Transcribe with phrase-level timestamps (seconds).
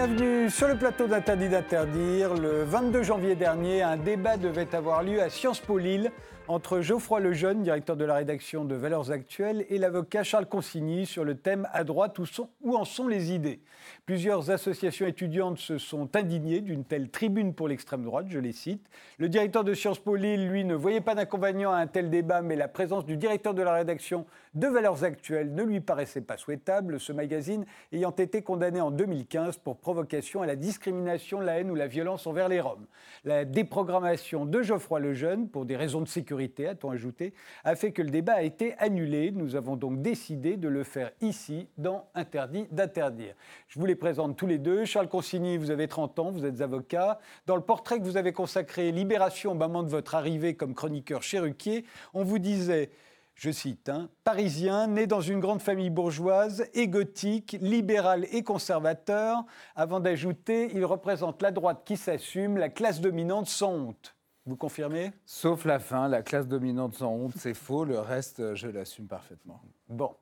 [0.00, 2.32] Bienvenue sur le plateau d'Interdit d'interdire.
[2.34, 6.12] Le 22 janvier dernier, un débat devait avoir lieu à Sciences Po Lille
[6.46, 11.24] entre Geoffroy Lejeune, directeur de la rédaction de Valeurs Actuelles, et l'avocat Charles Consigny sur
[11.24, 12.20] le thème À droite,
[12.60, 13.60] où, en sont les idées?
[14.08, 18.88] Plusieurs associations étudiantes se sont indignées d'une telle tribune pour l'extrême droite, je les cite.
[19.18, 22.40] Le directeur de Sciences Po Lille, lui, ne voyait pas d'inconvénient à un tel débat,
[22.40, 26.38] mais la présence du directeur de la rédaction de Valeurs Actuelles ne lui paraissait pas
[26.38, 31.70] souhaitable, ce magazine ayant été condamné en 2015 pour provocation à la discrimination, la haine
[31.70, 32.86] ou la violence envers les Roms.
[33.26, 38.00] La déprogrammation de Geoffroy Lejeune, pour des raisons de sécurité, a-t-on ajouté, a fait que
[38.00, 39.32] le débat a été annulé.
[39.32, 43.34] Nous avons donc décidé de le faire ici, dans Interdit d'interdire.
[43.68, 44.84] Je vous présente tous les deux.
[44.84, 47.18] Charles Consigny, vous avez 30 ans, vous êtes avocat.
[47.46, 51.22] Dans le portrait que vous avez consacré Libération au moment de votre arrivée comme chroniqueur
[51.22, 52.90] chez Ruquier, on vous disait
[53.38, 59.44] je cite, hein, parisien, né dans une grande famille bourgeoise, égotique, libéral et conservateur,
[59.76, 64.16] avant d'ajouter, il représente la droite qui s'assume, la classe dominante sans honte.
[64.44, 65.12] Vous confirmez?
[65.24, 69.60] Sauf la fin, la classe dominante sans honte, c'est faux, le reste, je l'assume parfaitement.
[69.88, 70.16] Bon.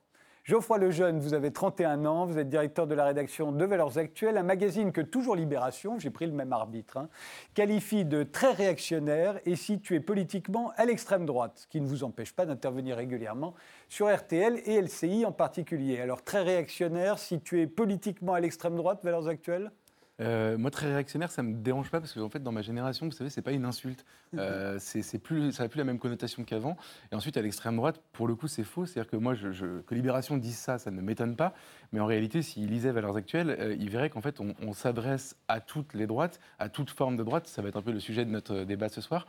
[0.46, 4.36] Geoffroy Lejeune, vous avez 31 ans, vous êtes directeur de la rédaction de Valeurs Actuelles,
[4.36, 7.08] un magazine que toujours Libération, j'ai pris le même arbitre, hein,
[7.54, 12.32] qualifie de très réactionnaire et situé politiquement à l'extrême droite, ce qui ne vous empêche
[12.32, 13.54] pas d'intervenir régulièrement
[13.88, 16.00] sur RTL et LCI en particulier.
[16.00, 19.72] Alors très réactionnaire, situé politiquement à l'extrême droite, Valeurs Actuelles?
[20.20, 23.06] Euh, moi, très réactionnaire, ça me dérange pas parce que en fait, dans ma génération,
[23.06, 24.04] vous savez, c'est pas une insulte.
[24.36, 26.76] Euh, c'est plus, ça n'a plus la même connotation qu'avant.
[27.12, 28.86] Et ensuite, à l'extrême droite, pour le coup, c'est faux.
[28.86, 31.54] C'est-à-dire que moi, je, que Libération dise ça, ça ne m'étonne pas.
[31.92, 35.60] Mais en réalité, s'il lisait Valeurs Actuelles, euh, il verrait qu'en fait, on, s'adresse à
[35.60, 37.46] toutes les droites, à toute forme de droite.
[37.46, 39.26] Ça va être un peu le sujet de notre débat ce soir,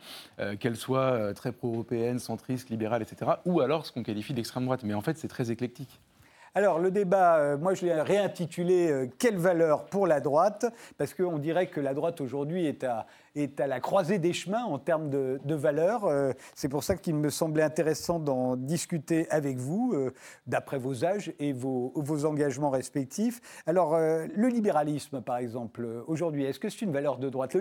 [0.60, 3.32] qu'elle soit très pro-européenne, centriste, libérale, etc.
[3.46, 4.82] Ou alors ce qu'on qualifie d'extrême droite.
[4.84, 6.00] Mais en fait, c'est très éclectique.
[6.58, 10.66] Alors, le débat, euh, moi, je l'ai réintitulé euh, Quelle valeur pour la droite?
[10.96, 14.64] Parce qu'on dirait que la droite aujourd'hui est à, est à la croisée des chemins
[14.64, 16.04] en termes de, valeurs.
[16.04, 20.12] Euh, c'est pour ça qu'il me semblait intéressant d'en discuter avec vous, euh,
[20.46, 23.40] d'après vos âges et vos, vos, engagements respectifs.
[23.66, 27.56] Alors, euh, le libéralisme, par exemple, aujourd'hui, est-ce que c'est une valeur de droite?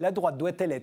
[0.00, 0.82] La droite doit-elle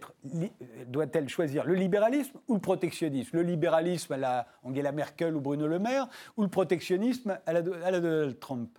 [0.88, 3.38] doit-elle choisir le libéralisme ou le protectionnisme?
[3.38, 6.08] Le libéralisme à la Angela Merkel ou Bruno Le Maire
[6.38, 8.78] ou le protectionnisme à à la Donald Trump?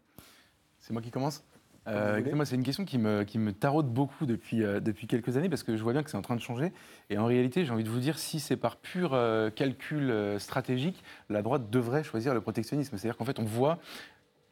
[0.80, 1.42] C'est moi qui commence?
[1.86, 5.36] Euh, moi, c'est une question qui me, qui me taraude beaucoup depuis, euh, depuis quelques
[5.36, 6.72] années parce que je vois bien que c'est en train de changer.
[7.10, 11.02] Et en réalité, j'ai envie de vous dire, si c'est par pur euh, calcul stratégique,
[11.28, 12.96] la droite devrait choisir le protectionnisme.
[12.96, 13.78] C'est-à-dire qu'en fait, on voit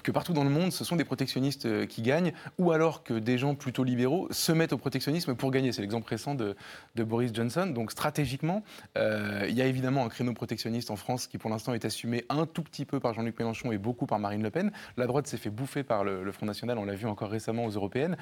[0.03, 3.15] que partout dans le monde, ce sont des protectionnistes euh, qui gagnent, ou alors que
[3.15, 5.73] des gens plutôt libéraux se mettent au protectionnisme pour gagner.
[5.73, 6.57] C'est l'exemple récent de,
[6.97, 7.67] Boris Johnson.
[7.67, 8.63] Donc stratégiquement,
[8.97, 12.25] euh, il y a évidemment un créneau protectionniste en France qui pour l'instant est assumé
[12.29, 14.71] un tout petit peu par Jean-Luc Mélenchon et beaucoup par Marine Le Pen.
[14.97, 17.71] La droite s'est fait bouffer par le, Front National, on l'a vu encore récemment aux
[17.71, 18.17] européennes.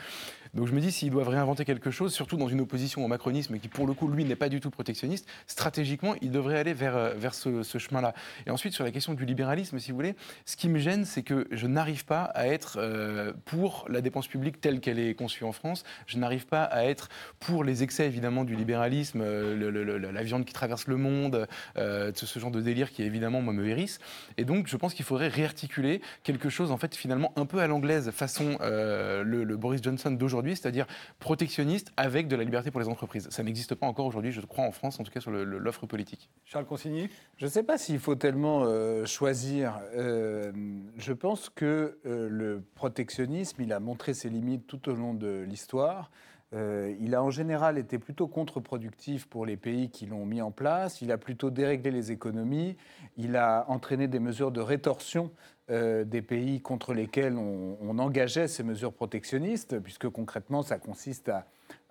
[0.54, 3.58] Donc je me dis, s'ils doivent réinventer quelque chose, surtout dans une opposition au macronisme
[3.58, 6.96] qui pour le coup, lui, n'est pas du tout protectionniste, stratégiquement, ils devraient aller vers,
[6.96, 8.14] euh, ce, ce chemin-là.
[8.46, 11.22] Et ensuite, sur la question du libéralisme, si vous voulez, ce qui me gêne, c'est
[11.22, 15.44] que je n'arrive pas à être euh, pour la dépense publique telle qu'elle est conçue
[15.44, 15.84] en France.
[16.06, 17.08] Je n'arrive pas à être
[17.38, 22.38] pour les excès, évidemment, du libéralisme, euh, la viande qui traverse le monde, euh, ce
[22.38, 23.98] genre de délire qui, évidemment, moi, me hérisse.
[24.36, 27.66] Et donc, je pense qu'il faudrait réarticuler quelque chose, en fait, finalement, un peu à
[27.66, 30.86] l'anglaise, façon le, Boris Johnson d'aujourd'hui, c'est-à-dire
[31.18, 33.28] protectionniste avec de la liberté pour les entreprises.
[33.30, 36.30] Ça n'existe pas encore aujourd'hui, je crois, en France, en tout cas sur l'offre politique.
[36.44, 37.08] Charles Consigny?
[37.36, 38.64] Je ne sais pas s'il faut tellement
[39.04, 39.78] choisir.
[39.94, 45.44] je pense que euh, le protectionnisme, il a montré ses limites tout au long de
[45.48, 46.10] l'histoire.
[46.52, 50.50] Euh, il a en général été plutôt contre-productif pour les pays qui l'ont mis en
[50.50, 51.00] place.
[51.00, 52.76] Il a plutôt déréglé les économies.
[53.16, 55.30] Il a entraîné des mesures de rétorsion
[55.70, 61.46] euh, des pays contre lesquels on, engageait ces mesures protectionnistes, puisque concrètement, ça consiste à,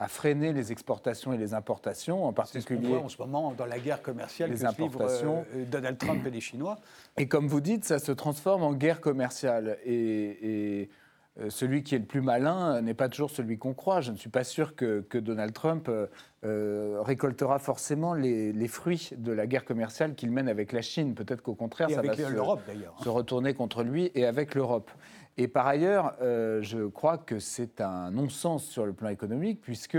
[0.07, 2.83] freiner les exportations et les importations, en particulier.
[2.83, 5.45] Ce voit en ce moment dans la guerre commerciale les importations.
[5.69, 6.79] Donald Trump et les Chinois.
[7.17, 9.77] Et comme vous dites, ça se transforme en guerre commerciale.
[9.85, 10.89] Et,
[11.39, 14.01] euh, celui qui est le plus malin n'est pas toujours celui qu'on croit.
[14.01, 16.07] Je ne suis pas sûr que, Donald Trump euh,
[16.43, 21.13] euh, récoltera forcément les, fruits de la guerre commerciale qu'il mène avec la Chine.
[21.13, 24.91] Peut-être qu'au contraire, ça va se, se, retourner contre lui et avec l'Europe.
[25.41, 29.97] Et par ailleurs, je crois que c'est un non-sens sur le plan économique, puisque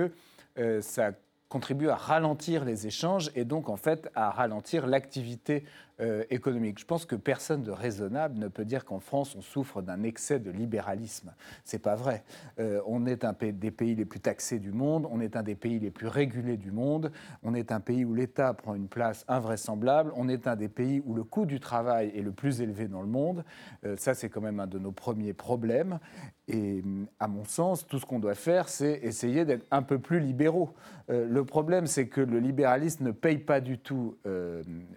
[0.81, 1.13] ça
[1.49, 5.65] contribue à ralentir les échanges et donc en fait à ralentir l'activité
[6.00, 6.25] euh.
[6.31, 10.38] Je pense que personne de raisonnable ne peut dire qu'en France, on souffre d'un excès
[10.38, 11.32] de libéralisme.
[11.64, 12.25] C'est pas vrai.
[12.58, 15.55] Euh, on est un des pays les plus taxés du monde, on est un des
[15.55, 17.12] pays les plus régulés du monde,
[17.43, 21.02] on est un pays où l'État prend une place invraisemblable, on est un des pays
[21.05, 23.44] où le coût du travail est le plus élevé dans le monde.
[23.85, 25.99] Euh, ça, c'est quand même un de nos premiers problèmes.
[26.49, 26.82] Et
[27.20, 30.75] à mon sens, tout ce qu'on doit faire, c'est essayer d'être un peu plus libéraux.
[31.08, 34.17] Le problème, c'est que le libéralisme ne paye pas du tout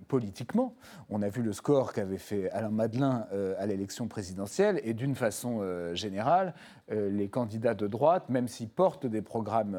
[0.07, 0.75] politiquement.
[1.09, 5.15] On a vu le score qu'avait fait Alain Madelin euh, à l'élection présidentielle, et d'une
[5.15, 5.61] façon
[5.93, 6.53] générale,
[6.89, 9.77] les candidats de droite, même s'ils portent des programmes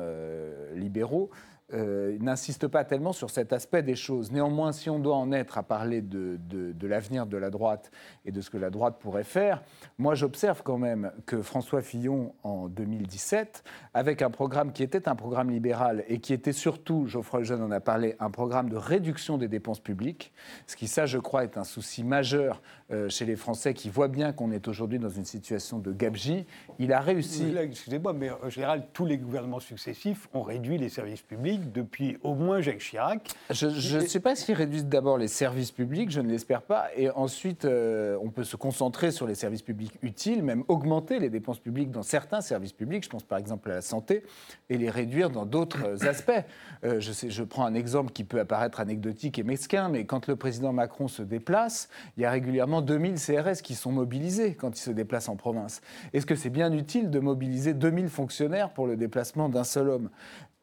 [0.74, 1.30] libéraux,
[1.72, 4.30] euh, n'insiste pas tellement sur cet aspect des choses.
[4.30, 7.90] Néanmoins, si on doit en être à parler de, de, l'avenir de la droite
[8.26, 9.62] et de ce que la droite pourrait faire,
[9.96, 13.64] moi j'observe quand même que François Fillon, en 2017,
[13.94, 17.70] avec un programme qui était un programme libéral et qui était surtout, Geoffroy Lejeune en
[17.70, 20.32] a parlé, un programme de réduction des dépenses publiques,
[20.66, 22.60] ce qui, ça, je crois, est un souci majeur
[22.94, 26.44] euh, chez les Français qui voient bien qu'on est aujourd'hui dans une situation de gabegie,
[26.78, 27.54] il a réussi.
[27.56, 32.34] Excusez-moi, mais en général, tous les gouvernements successifs ont réduit les services publics depuis au
[32.34, 33.34] moins Jacques Chirac.
[33.50, 37.10] Je ne sais pas s'ils réduisent d'abord les services publics, je ne l'espère pas, et
[37.10, 41.58] ensuite euh, on peut se concentrer sur les services publics utiles, même augmenter les dépenses
[41.58, 44.22] publiques dans certains services publics, je pense par exemple à la santé,
[44.70, 46.30] et les réduire dans d'autres aspects.
[46.84, 50.28] Euh, je, sais, je prends un exemple qui peut apparaître anecdotique et mesquin, mais quand
[50.28, 54.78] le président Macron se déplace, il y a régulièrement 2000 CRS qui sont mobilisés quand
[54.78, 55.80] il se déplace en province.
[56.12, 60.10] Est-ce que c'est bien utile de mobiliser 2000 fonctionnaires pour le déplacement d'un seul homme?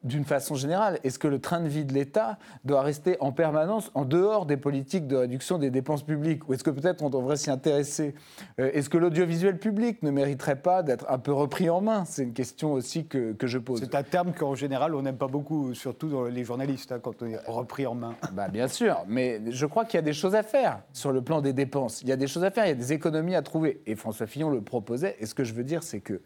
[0.04, 3.92] D'une façon générale, est-ce que le train de vie de l'État doit rester en permanence
[3.94, 6.48] en dehors des politiques de réduction des dépenses publiques?
[6.50, 8.16] Ou est-ce que peut-être on devrait s'y intéresser?
[8.60, 12.06] Euh, Est-ce que l'audiovisuel public ne mériterait pas d'être un peu repris en main?
[12.06, 13.80] C'est une question aussi que, je pose.
[13.80, 17.22] C'est un terme qu'en général on n'aime pas beaucoup, surtout dans les journalistes, hein, quand
[17.22, 18.16] on est repris en main.
[18.34, 21.22] Bah, bien sûr, mais je crois qu'il y a des choses à faire sur le
[21.22, 22.02] plan des dépenses.
[22.02, 23.82] Il y a des choses à faire, il y a des économies à trouver.
[23.86, 25.16] Et François Fillon le proposait.
[25.20, 26.22] Et ce que je veux dire, c'est que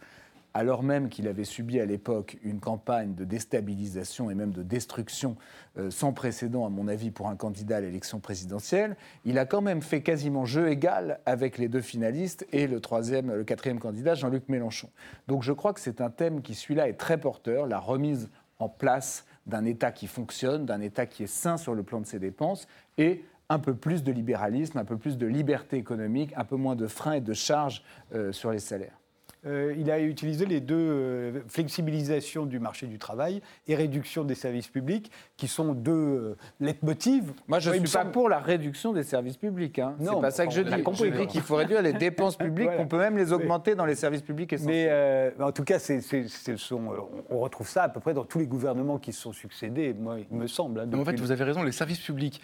[0.55, 5.35] alors même qu'il avait subi à l'époque une campagne de déstabilisation et même de destruction
[5.77, 9.61] euh, sans précédent, à mon avis, pour un candidat à l'élection présidentielle, il a quand
[9.61, 14.15] même fait quasiment jeu égal avec les deux finalistes et le troisième, le quatrième candidat,
[14.15, 14.89] Jean-Luc Mélenchon.
[15.27, 18.29] Donc je crois que c'est un thème qui, celui-là, est très porteur, la remise
[18.59, 22.05] en place d'un État qui fonctionne, d'un État qui est sain sur le plan de
[22.05, 22.65] ses dépenses
[22.97, 26.77] et un peu plus de libéralisme, un peu plus de liberté économique, un peu moins
[26.77, 28.97] de freins et de charges euh, sur les salaires.
[29.45, 34.35] Euh, il a utilisé les deux euh, flexibilisations du marché du travail et réduction des
[34.35, 37.31] services publics, qui sont deux euh, leitmotivs.
[37.47, 39.79] Moi, je ne suis pas pour la réduction des services publics.
[39.79, 39.95] Hein.
[39.99, 40.71] C'est pas ça que je dis.
[40.93, 43.95] J'ai dit qu'il faut réduire les dépenses publiques, qu'on peut même les augmenter dans les
[43.95, 45.33] services publics essentiels.
[45.37, 45.77] Mais en tout cas,
[47.29, 50.17] on retrouve ça à peu près dans tous les gouvernements qui se sont succédés, moi,
[50.19, 50.79] il me semble.
[50.79, 52.41] Hein, en fait, vous avez raison, les services publics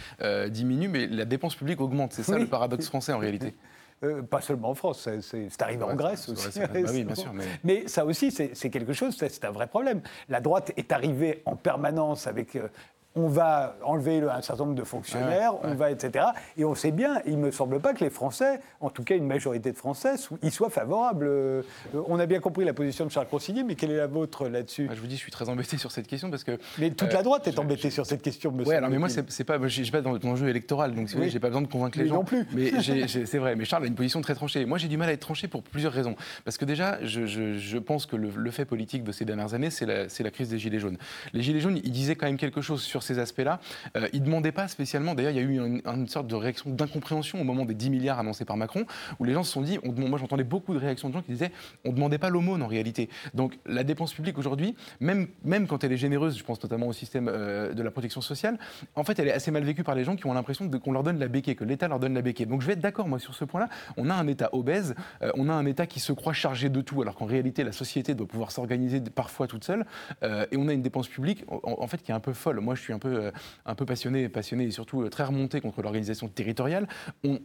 [0.50, 2.14] diminuent, mais la dépense publique augmente.
[2.14, 3.56] C'est ça le paradoxe français en réalité.
[4.04, 6.60] Euh, pas seulement en France, c'est arrivé en Grèce aussi.
[6.60, 7.32] Bah oui, bien sûr,
[7.64, 7.88] mais...
[7.88, 10.02] ça aussi, c'est quelque chose, c'est un vrai problème.
[10.28, 12.68] La droite est arrivée en permanence avec euh,
[13.16, 16.26] on va enlever un certain nombre de fonctionnaires, on va, etc.
[16.58, 19.16] Et on sait bien, il ne me semble pas que les Français, en tout cas
[19.16, 21.26] une majorité de Français, y soient favorables.
[21.28, 21.62] Euh,
[22.08, 24.90] on a bien compris la position de Charles Consigny, mais quelle est la vôtre là-dessus?
[24.94, 26.58] Je vous dis, je suis très embêté sur cette question parce que.
[26.78, 28.72] Mais toute la euh, droite est embêtée sur cette question, monsieur.
[28.72, 31.30] Oui, alors mais moi, c'est pas, je suis pas dans le jeu électoral, donc oui.
[31.30, 32.16] j'ai pas besoin de convaincre les gens.
[32.16, 32.46] non plus.
[32.54, 32.72] Mais
[33.08, 34.66] c'est vrai, mais Charles a une position très tranchée.
[34.66, 36.16] Moi, j'ai du mal à être tranché pour plusieurs raisons.
[36.46, 40.04] Parce que déjà, je, pense que le, fait politique de ces dernières années, c'est la,
[40.06, 40.98] la crise des Gilets jaunes.
[41.34, 43.60] Les Gilets jaunes, ils disaient quand même quelque chose sur ces aspects-là.
[43.98, 46.70] Euh, il ne demandait pas spécialement, d'ailleurs il y a eu une, sorte de réaction
[46.70, 48.86] d'incompréhension au moment des 10 milliards annoncés par Macron,
[49.20, 51.52] où les gens se sont dit, moi j'entendais beaucoup de réactions de gens qui disaient,
[51.86, 53.10] on ne demandait pas l'aumône en réalité.
[53.34, 56.94] Donc la dépense publique aujourd'hui, même, même quand elle est généreuse, je pense notamment au
[56.94, 58.58] système euh, de la protection sociale,
[58.96, 61.04] en fait elle est assez mal vécue par les gens qui ont l'impression qu'on leur
[61.04, 62.46] donne la béquille, que l'État leur donne la béquille.
[62.46, 65.32] Donc je vais être d'accord moi sur ce point-là, on a un État obèse, euh,
[65.36, 68.14] on a un État qui se croit chargé de tout, alors qu'en réalité la société
[68.16, 69.86] doit pouvoir s'organiser parfois toute seule,
[70.24, 72.60] et on a une dépense publique en, fait qui est un peu folle.
[72.60, 73.32] Moi je suis un peu,
[73.66, 76.88] un peu passionné, passionné et surtout euh, très remonté contre l'organisation territoriale.
[77.24, 77.40] On,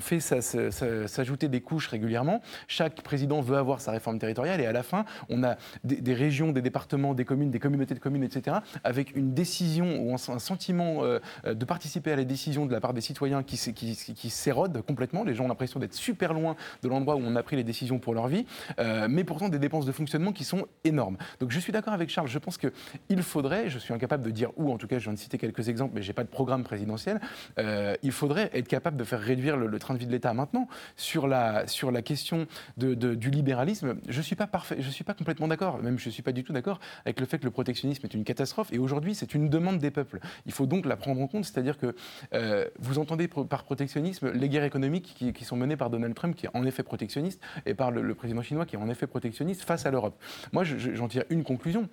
[0.00, 2.42] fait s'ajouter des couches régulièrement.
[2.66, 6.50] Chaque président veut avoir sa réforme territoriale et à la fin, on a des, régions,
[6.50, 11.04] des départements, des communes, des communautés de communes, etc., avec une décision ou un, sentiment
[11.04, 15.24] euh, de participer à la décision de la part des citoyens qui, qui, s'érode complètement.
[15.24, 17.98] Les gens ont l'impression d'être super loin de l'endroit où on a pris les décisions
[17.98, 18.46] pour leur vie,
[18.78, 21.16] euh, mais pourtant des dépenses de fonctionnement qui sont énormes.
[21.38, 22.28] Donc je suis d'accord avec Charles.
[22.28, 25.12] Je pense qu'il faudrait, je suis incapable de dire où, en tout cas je viens
[25.14, 27.20] de citer quelques exemples, mais je n'ai pas de programme présidentiel,
[27.58, 30.68] euh, il faudrait être capable de faire réduire le, train de vie de l'État maintenant.
[30.96, 32.46] Sur la, sur la question
[32.76, 34.48] du libéralisme, je ne suis pas
[34.90, 37.38] suis pas complètement d'accord, même je ne suis pas du tout d'accord avec le fait
[37.38, 40.18] que le protectionnisme est une catastrophe, et aujourd'hui c'est une demande des peuples.
[40.46, 41.94] Il faut donc la prendre en compte, c'est-à-dire que
[42.34, 46.46] euh, vous entendez par protectionnisme les guerres économiques qui, sont menées par Donald Trump, qui
[46.46, 49.86] est en effet protectionniste, et par le président chinois, qui est en effet protectionniste face
[49.86, 50.20] à l'Europe.
[50.52, 51.88] Moi, j'en tire une conclusion.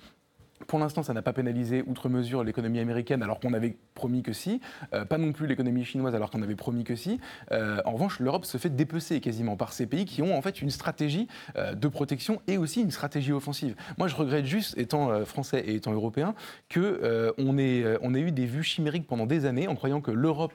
[0.67, 4.33] Pour l'instant, ça n'a pas pénalisé outre mesure l'économie américaine alors qu'on avait promis que
[4.33, 4.61] si,
[4.93, 7.19] euh, pas non plus l'économie chinoise alors qu'on avait promis que si.
[7.51, 10.61] Euh, en revanche, l'Europe se fait dépecer quasiment par ces pays qui ont en fait
[10.61, 13.75] une stratégie euh, de protection et aussi une stratégie offensive.
[13.97, 16.35] Moi, je regrette juste, étant français et étant européen,
[16.69, 20.11] que on ait, on ait eu des vues chimériques pendant des années en croyant que
[20.11, 20.53] l'Europe,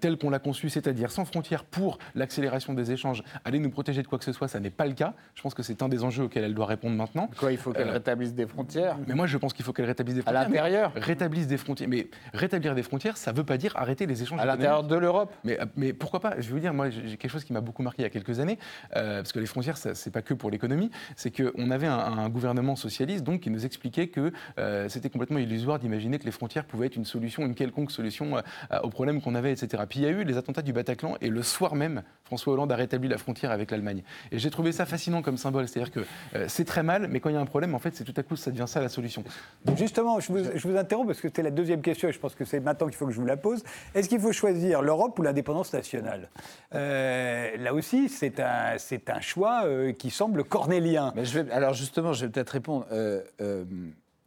[0.00, 4.06] telle qu'on l'a conçue, c'est-à-dire sans frontières pour l'accélération des échanges, allait nous protéger de
[4.06, 4.48] quoi que ce soit.
[4.48, 5.14] Ça n'est pas le cas.
[5.34, 7.28] Je pense que c'est un des enjeux auxquels elle doit répondre maintenant.
[7.38, 8.96] Quoi, il faut qu'elle rétablisse des frontières?
[9.06, 10.40] Mais moi, je pense qu'il faut qu'elle rétablisse des frontières.
[10.42, 11.88] À l'intérieur Rétablisse des frontières.
[11.88, 14.40] Mais rétablir des frontières, ça ne veut pas dire arrêter les échanges.
[14.40, 16.34] À l'intérieur de l'Europe mais, mais pourquoi pas?
[16.38, 18.10] Je vais vous dire, moi, j'ai quelque chose qui m'a beaucoup marqué il y a
[18.10, 18.58] quelques années,
[18.96, 22.28] euh, parce que les frontières, ce n'est pas que pour l'économie, c'est qu'on avait un,
[22.28, 26.64] gouvernement socialiste donc, qui nous expliquait que euh, c'était complètement illusoire d'imaginer que les frontières
[26.64, 29.82] pouvaient être une solution, une quelconque solution euh, aux problèmes qu'on avait, etc.
[29.88, 32.70] Puis il y a eu les attentats du Bataclan, et le soir même, François Hollande
[32.72, 34.02] a rétabli la frontière avec l'Allemagne.
[34.30, 36.00] Et j'ai trouvé ça fascinant comme symbole, c'est-à-dire que
[36.46, 38.22] c'est très mal, mais quand il y a un problème, en fait, c'est tout à
[38.22, 39.19] coup, ça devient ça la solution.
[39.64, 42.18] Donc justement, je vous, je vous interromps parce que c'était la deuxième question et je
[42.18, 43.62] pense que c'est maintenant qu'il faut que je vous la pose.
[43.94, 46.28] Est-ce qu'il faut choisir l'Europe ou l'indépendance nationale?
[46.74, 48.76] Euh, Là aussi, c'est un,
[49.08, 51.12] un choix euh, qui semble cornélien.
[51.14, 52.86] Mais je vais, alors justement, je vais peut-être répondre.
[52.92, 53.22] Euh,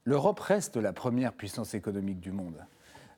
[0.05, 2.57] L'Europe reste la première puissance économique du monde.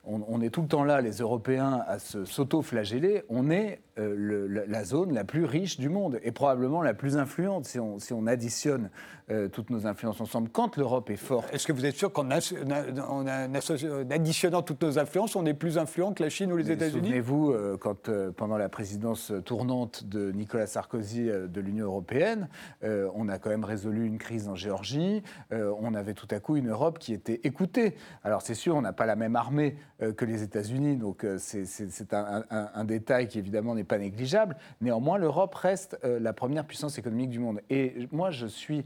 [0.03, 3.23] On, on, est tout le temps là, les Européens, à s'auto-flageller.
[3.27, 7.63] On est euh, la zone la plus riche du monde et probablement la plus influente
[7.63, 8.89] si on, si on additionne
[9.31, 10.49] euh, toutes nos influences ensemble.
[10.49, 11.47] Quand l'Europe est forte.
[11.53, 16.21] Est-ce que vous êtes sûr qu'en additionnant toutes nos influences, on est plus influent que
[16.21, 17.05] la Chine ou les États-Unis?
[17.05, 22.49] Souvenez-vous, euh, quand pendant la présidence tournante de Nicolas Sarkozy de l'Union européenne,
[22.83, 25.23] on a quand même résolu une crise en Géorgie.
[25.51, 27.95] on avait tout à coup une Europe qui était écoutée.
[28.23, 32.43] Alors c'est sûr, on n'a pas la même armée que les États-Unis, donc c'est un,
[32.49, 34.55] un, un, détail qui évidemment n'est pas négligeable.
[34.81, 37.61] Néanmoins, l'Europe reste euh, la première puissance économique du monde.
[37.69, 38.85] Et moi, je suis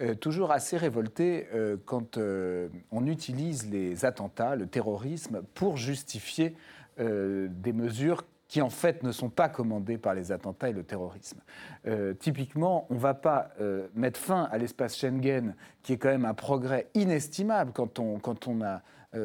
[0.00, 2.18] euh, toujours assez révolté euh, quand
[2.90, 6.54] on utilise les attentats, le terrorisme, pour justifier
[6.98, 11.38] des mesures qui en fait ne sont pas commandées par les attentats et le terrorisme.
[12.20, 13.50] typiquement, on ne va pas
[13.94, 18.48] mettre fin à l'espace Schengen, qui est quand même un progrès inestimable quand on, quand
[18.48, 18.80] on a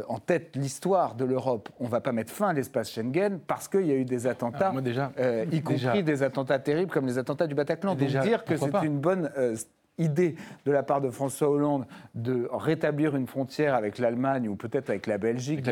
[0.08, 3.68] en tête l'histoire de l'Europe, on ne va pas mettre fin à l'espace Schengen parce
[3.68, 7.08] qu'il y a eu des attentats, ah, déjà, euh, y compris des attentats terribles comme
[7.08, 7.96] les attentats du Bataclan.
[7.96, 9.56] Donc dire que c'est une bonne euh,
[10.02, 14.90] idée de la part de François Hollande de rétablir une frontière avec l'Allemagne ou peut-être
[14.90, 15.64] avec la Belgique,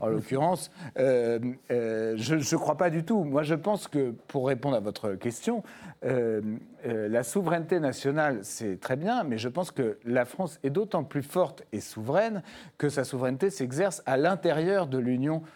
[0.00, 3.24] en l'occurrence, je ne crois pas du tout.
[3.24, 5.62] Moi, je pense que, pour répondre à votre question,
[6.02, 11.22] la souveraineté nationale, c'est très bien, mais je pense que la France est d'autant plus
[11.22, 12.42] forte et souveraine
[12.78, 15.50] que sa souveraineté s'exerce à l'intérieur de l'Union européenne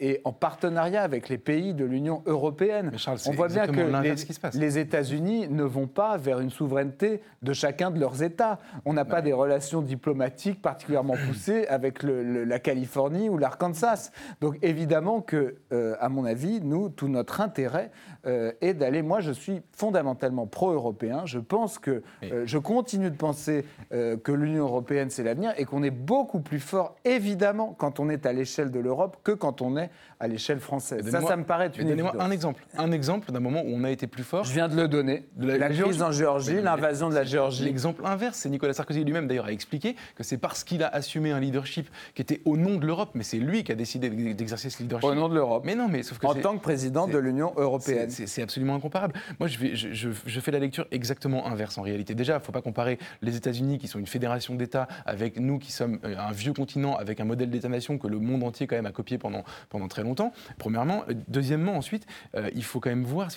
[0.00, 2.90] et en partenariat avec les pays de l'Union européenne.
[3.26, 8.00] On voit bien que les, États-Unis ne vont pas vers une souveraineté de chacun de
[8.00, 8.58] leurs États.
[8.86, 14.10] On n'a pas des relations diplomatiques particulièrement poussées avec la Californie ou l'Arkansas.
[14.40, 17.90] Donc évidemment que, euh, à mon avis, nous, tout notre intérêt
[18.26, 19.02] euh, est d'aller.
[19.02, 21.22] Moi, je suis fondamentalement pro-européen.
[21.26, 25.82] Je pense que, euh, je continue de penser que l'Union européenne c'est l'avenir et qu'on
[25.82, 29.76] est beaucoup plus fort, évidemment, quand on est à l'échelle de l'Europe que quand on
[29.76, 31.08] est à l'échelle française.
[31.10, 33.90] Ça, ça me paraît une Donnez-moi un exemple, un exemple d'un moment où on a
[33.90, 34.44] été plus fort.
[34.44, 35.24] Je viens de le donner.
[35.38, 37.64] la, crise en Géorgie, l'invasion de la Géorgie.
[37.64, 41.30] L'exemple inverse, c'est Nicolas Sarkozy lui-même d'ailleurs a expliqué que c'est parce qu'il a assumé
[41.32, 44.68] un leadership qui était au nom de l'Europe, mais c'est lui qui a décidé d'exercer
[44.68, 45.08] ce leadership.
[45.08, 45.62] Au nom de l'Europe.
[45.64, 48.10] Mais non, mais sauf que en tant que président de l'Union européenne.
[48.10, 49.14] C'est absolument incomparable.
[49.38, 52.14] Moi, je, vais, je, je, fais la lecture exactement inverse en réalité.
[52.14, 55.58] Déjà, il ne faut pas comparer les États-Unis qui sont une fédération d'États avec nous
[55.58, 58.76] qui sommes euh, un vieux continent avec un modèle d'État-nation que le monde entier quand
[58.76, 60.32] même a copié pendant, pendant très longtemps.
[60.58, 61.04] Premièrement.
[61.08, 63.28] Euh, deuxièmement, ensuite, euh, il faut quand même voir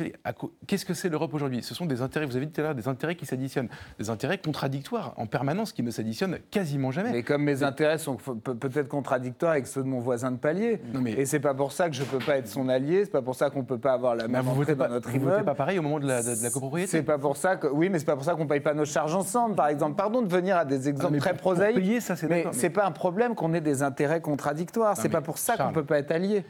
[0.68, 1.64] qu'est-ce que c'est l'Europe aujourd'hui?
[1.64, 4.10] Ce sont des intérêts, vous avez dit tout à l'heure, des intérêts qui s'additionnent, des
[4.10, 7.12] intérêts contradictoires en permanence qui ne s'additionnent quasiment jamais.
[7.12, 11.02] Mais comme mes intérêts sont peut-être contradictoires avec ceux de mon voisin de palier, non
[11.02, 11.14] mais...
[11.14, 13.36] et c'est pas pour ça que je peux pas être son allié, c'est pas pour
[13.36, 15.46] ça qu'on peut pas avoir la même vous entrée dans notre vous immeuble.
[15.46, 16.92] Pas pareil au moment de la, de, la copropriété.
[16.92, 18.86] C'est pas pour ça que oui, mais c'est pas pour ça qu'on paye pas nos
[18.86, 19.96] charges ensemble, par exemple.
[19.96, 23.54] Pardon de venir à des exemples très prosaïques, ça, mais, c'est pas un problème qu'on
[23.54, 24.98] ait des intérêts contradictoires.
[24.98, 26.44] C'est pas pour ça qu'on peut pas être allié.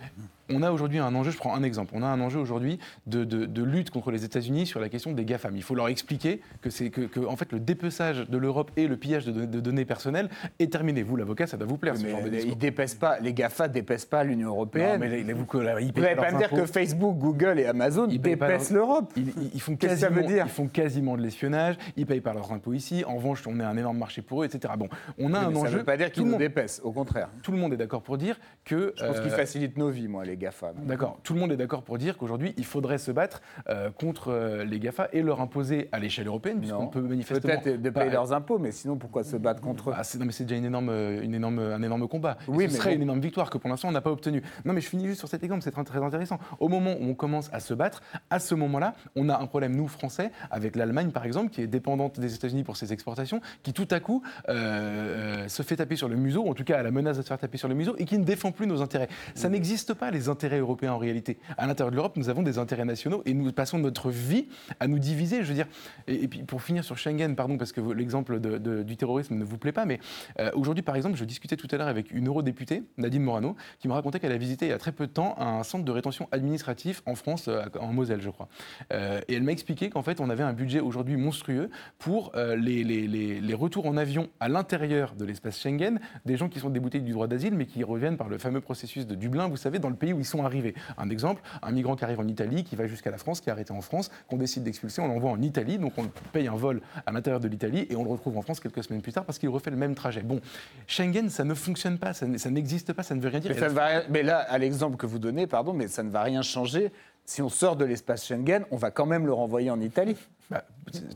[0.50, 3.64] On a aujourd'hui un enjeu, je prends un exemple, on a un enjeu aujourd'hui de,
[3.64, 5.56] lutte contre les États-Unis sur la question des GAFAM.
[5.56, 8.98] Il faut leur expliquer que, c'est que, en fait, le dépeçage de l'Europe et le
[8.98, 11.04] pillage de, données personnelles est terminé.
[11.04, 13.74] Vous, l'avocat, ça doit vous plaire, ce genre de Ils dépaissent pas, les GAFA ne
[13.74, 15.00] dépaissent pas l'Union européenne.
[15.00, 18.72] Non, mais vous, vous n'allez pas me dire que Facebook, Google et Amazon ils dépaissent
[18.72, 19.14] l'Europe.
[19.16, 23.16] Ils, font quasiment, ils font quasiment de l'espionnage, ils payent par leurs impôts ici, en
[23.16, 24.74] revanche, on est un énorme marché pour eux, etc.
[24.78, 25.66] Bon, on a un enjeu.
[25.66, 27.30] Ça ne veut pas dire qu'ils nous dépaissent, au contraire.
[27.42, 28.94] Tout le monde est d'accord pour dire que.
[28.98, 30.74] Je pense qu'ils euh, facilitent nos vies, moi, les GAFA.
[30.84, 34.30] D'accord tout le monde est d'accord pour dire qu'aujourd'hui, il faudrait se battre euh, contre
[34.30, 37.60] euh, les GAFA et leur imposer à l'échelle européenne, puisqu'on peut manifestement.
[37.60, 40.32] Peut-être de payer leurs impôts, mais sinon, pourquoi se battre contre eux ah, Non, mais
[40.32, 42.38] c'est déjà une énorme, une énorme, un énorme combat.
[42.48, 44.42] Oui, ce serait une énorme victoire que pour l'instant, on n'a pas obtenue.
[44.66, 46.40] Non, mais je finis juste sur cet exemple, c'est très, très intéressant.
[46.60, 49.76] Au moment où on commence à se battre, à ce moment-là, on a un problème,
[49.76, 53.74] nous, Français, avec l'Allemagne, par exemple, qui est dépendante des États-Unis pour ses exportations, qui
[53.74, 56.84] tout à coup euh, se fait taper sur le museau, ou en tout cas a
[56.84, 58.82] la menace de se faire taper sur le museau, et qui ne défend plus nos
[58.82, 59.08] intérêts.
[59.36, 61.38] Ça n'existe pas, les intérêts européens, en réalité.
[61.58, 64.48] À l'intérieur de l'Europe, nous avons des intérêts nationaux et nous passons notre vie
[64.80, 65.44] à nous diviser.
[65.44, 65.68] Je veux dire,
[66.08, 69.72] et, puis pour finir sur Schengen, pardon, parce que l'exemple du terrorisme ne vous plaît
[69.72, 70.00] pas, mais
[70.40, 73.88] euh, aujourd'hui, par exemple, je discutais tout à l'heure avec une eurodéputée, Nadine Morano, qui
[73.88, 75.92] me racontait qu'elle a visité il y a très peu de temps un centre de
[75.92, 78.48] rétention administratif en France, euh, en Moselle, je crois.
[78.92, 82.84] Euh, et elle m'a expliqué qu'en fait, on avait un budget aujourd'hui monstrueux pour les,
[82.84, 87.00] les, les, retours en avion à l'intérieur de l'espace Schengen des gens qui sont déboutés
[87.00, 89.90] du droit d'asile, mais qui reviennent par le fameux processus de Dublin, vous savez, dans
[89.90, 90.74] le pays où ils sont arrivés.
[90.98, 93.52] Un exemple, un migrant qui arrive en Italie, qui va jusqu'à la France, qui est
[93.52, 96.82] arrêté en France, qu'on décide d'expulser, on l'envoie en Italie, donc on paye un vol
[97.06, 99.40] à l'intérieur de l'Italie et on le retrouve en France quelques semaines plus tard parce
[99.40, 100.22] qu'il refait le même trajet.
[100.22, 100.40] Bon,
[100.88, 103.56] Schengen, ça ne fonctionne pas, ça, n'existe pas, ça ne veut rien dire.
[103.60, 106.92] Mais, mais là, à l'exemple que vous donnez, pardon, mais ça ne va rien changer
[107.26, 110.18] si on sort de l'espace Schengen, on va quand même le renvoyer en Italie.
[110.50, 110.64] Bah,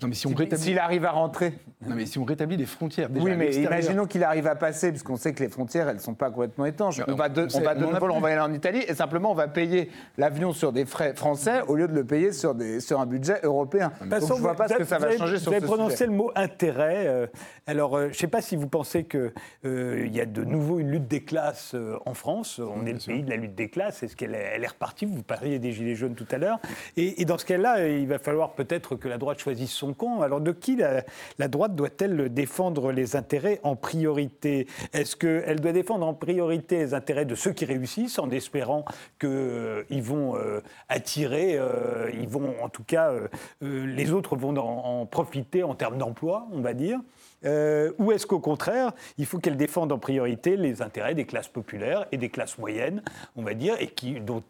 [0.01, 0.63] non, mais si on rétablit...
[0.63, 1.53] S'il arrive à rentrer.
[1.86, 3.10] Non, mais si on rétablit les frontières.
[3.10, 6.01] Déjà, oui, mais imaginons qu'il arrive à passer, puisqu'on sait que les frontières, elles ne
[6.01, 7.01] sont pas complètement étanches.
[7.07, 9.48] on, va de, on va de nouveau le renvoyer en Italie et simplement on va
[9.48, 13.05] payer l'avion sur des frais français au lieu de le payer sur, des, sur un
[13.05, 13.91] budget européen.
[14.01, 16.05] Donc, je ne vois pas ce que ça va changer sur ce Vous avez prononcé
[16.05, 17.05] le mot intérêt.
[17.07, 17.27] Euh,
[17.67, 19.31] alors, euh, je ne sais pas si vous pensez qu'il
[19.65, 22.60] euh, y a de nouveau une lutte des classes en France.
[22.60, 24.01] On est le pays de la lutte des classes.
[24.01, 25.05] Est-ce qu'elle est, elle est repartie?
[25.05, 26.60] Vous parliez des Gilets jaunes tout à l'heure.
[26.96, 30.22] Et, et dans ce cas-là, il va falloir peut-être que la droite choisisse son camp.
[30.22, 34.67] Alors de qui la, droite doit-elle défendre les intérêts en priorité?
[34.93, 38.86] Est-ce qu'elle doit défendre en priorité les intérêts de ceux qui réussissent en espérant
[39.19, 43.12] qu'ils euh, vont euh, attirer, euh, ils vont en tout cas,
[43.62, 46.99] les autres vont en, profiter en termes d'emploi, on va dire?
[47.43, 52.06] Ou est-ce qu'au contraire, il faut qu'elle défende en priorité les intérêts des classes populaires
[52.12, 53.01] et des classes moyennes,
[53.36, 54.43] on va dire, et qui, dont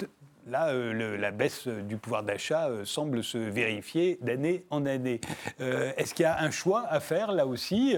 [0.49, 5.19] Là, euh, la baisse du pouvoir d'achat euh, semble se vérifier d'année en année.
[5.59, 7.95] Euh, est-ce qu'il y a un choix à faire, là aussi,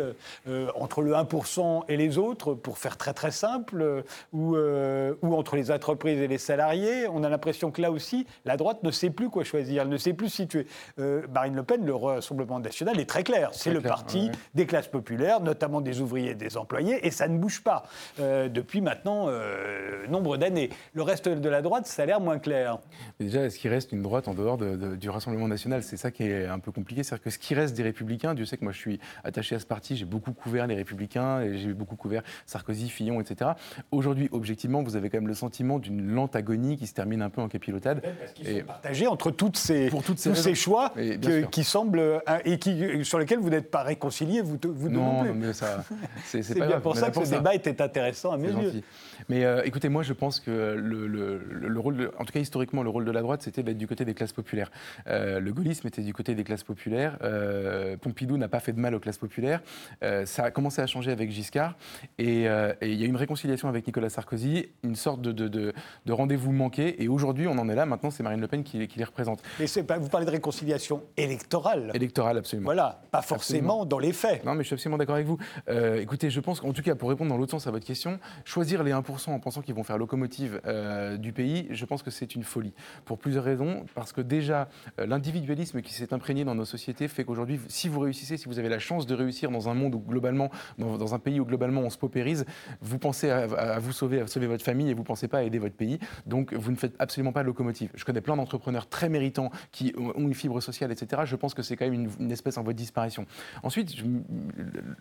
[0.76, 5.72] entre le 1% et les autres, pour faire très très simple, ou, ou entre les
[5.72, 7.08] entreprises et les salariés?
[7.08, 9.98] On a l'impression que là aussi, la droite ne sait plus quoi choisir, elle ne
[9.98, 10.66] sait plus situer.
[10.98, 13.50] Marine Le Pen, le Rassemblement national est très clair.
[13.54, 17.38] C'est le parti des classes populaires, notamment des ouvriers et des employés, et ça ne
[17.38, 17.84] bouge pas
[18.18, 19.28] depuis maintenant
[20.10, 20.70] nombre d'années.
[20.94, 22.80] Le reste de la droite, ça a l'air moins clair.
[23.20, 25.84] déjà, est-ce qu'il reste une droite en dehors du Rassemblement national?
[25.84, 27.04] C'est ça qui est un peu compliqué.
[27.04, 29.60] C'est-à-dire que ce qui reste des Républicains, Dieu sait que moi je suis attaché à
[29.60, 33.52] ce parti, j'ai beaucoup couvert les Républicains, et j'ai beaucoup couvert Sarkozy, Fillon, etc.
[33.92, 37.30] Aujourd'hui, objectivement, vous avez quand même le sentiment d'une lente agonie qui se termine un
[37.30, 38.02] peu en capilotade.
[38.02, 40.94] Parce qu'ils sont partagés entre toutes ces, pour toutes ces tous ces choix
[41.52, 45.54] qui semblent et qui, sur lesquels vous n'êtes pas réconciliés, vous, vous non, non, mais
[45.54, 45.84] ça,
[46.26, 48.82] c'est bien pour ça que ce débat était intéressant à mes yeux.
[49.28, 52.40] Mais euh, écoutez, moi je pense que le, le, le rôle, de, en tout cas
[52.40, 54.72] historiquement, le rôle de la droite, c'était d'être du côté des classes populaires.
[55.08, 57.18] Euh, le gaullisme était du côté des classes populaires.
[57.24, 59.62] Euh, Pompidou n'a pas fait de mal aux classes populaires.
[60.04, 61.76] Euh, ça a commencé à changer avec Giscard.
[62.20, 62.44] Et,
[62.82, 65.74] il y a une réconciliation avec Nicolas Sarkozy, une sorte de, de,
[66.12, 67.02] rendez-vous manqué.
[67.02, 67.86] Et aujourd'hui, on en est là.
[67.86, 69.42] Maintenant, c'est Marine Le Pen qui, les représente.
[69.60, 69.66] Mais
[70.00, 71.92] vous parlez de réconciliation électorale.
[71.94, 72.66] Électorale, absolument.
[72.66, 74.46] Voilà, pas forcément dans les faits.
[74.46, 75.38] Non, mais je suis absolument d'accord avec vous.
[75.98, 78.84] écoutez, je pense qu'en tout cas, pour répondre dans l'autre sens à votre question, choisir
[78.84, 80.62] les 1% en pensant qu'ils vont faire locomotive
[81.18, 82.74] du pays, je pense que c'est une folie.
[83.06, 83.86] Pour plusieurs raisons.
[83.96, 88.00] Parce que déjà, euh, l'individualisme qui s'est imprégné dans nos sociétés fait qu'aujourd'hui, si vous
[88.00, 91.20] réussissez, si vous avez la chance de réussir dans un monde où globalement, dans, un
[91.20, 92.46] pays où globalement on se paupérise,
[92.82, 95.44] vous pensez à, vous sauver, à sauver votre famille et vous ne pensez pas à
[95.44, 96.00] aider votre pays.
[96.26, 97.90] Donc vous ne faites absolument pas de locomotive.
[97.96, 101.24] Je connais plein d'entrepreneurs très méritants qui ont une fibre sociale, etc.
[101.26, 103.26] Je pense que c'est quand même une, espèce en voie de disparition.
[103.64, 103.96] Ensuite,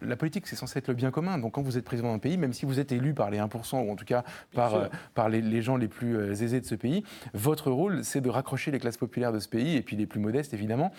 [0.03, 1.39] la politique, c'est censé être le bien commun.
[1.39, 3.87] Donc quand vous êtes président d'un pays, même si vous êtes élu par les 1%,
[3.87, 6.67] ou en tout cas par, euh, par les, les, gens les plus euh, aisés de
[6.67, 7.03] ce pays,
[7.35, 10.21] votre rôle, c'est de raccrocher les classes populaires de ce pays, et puis les plus
[10.21, 10.93] modestes, évidemment,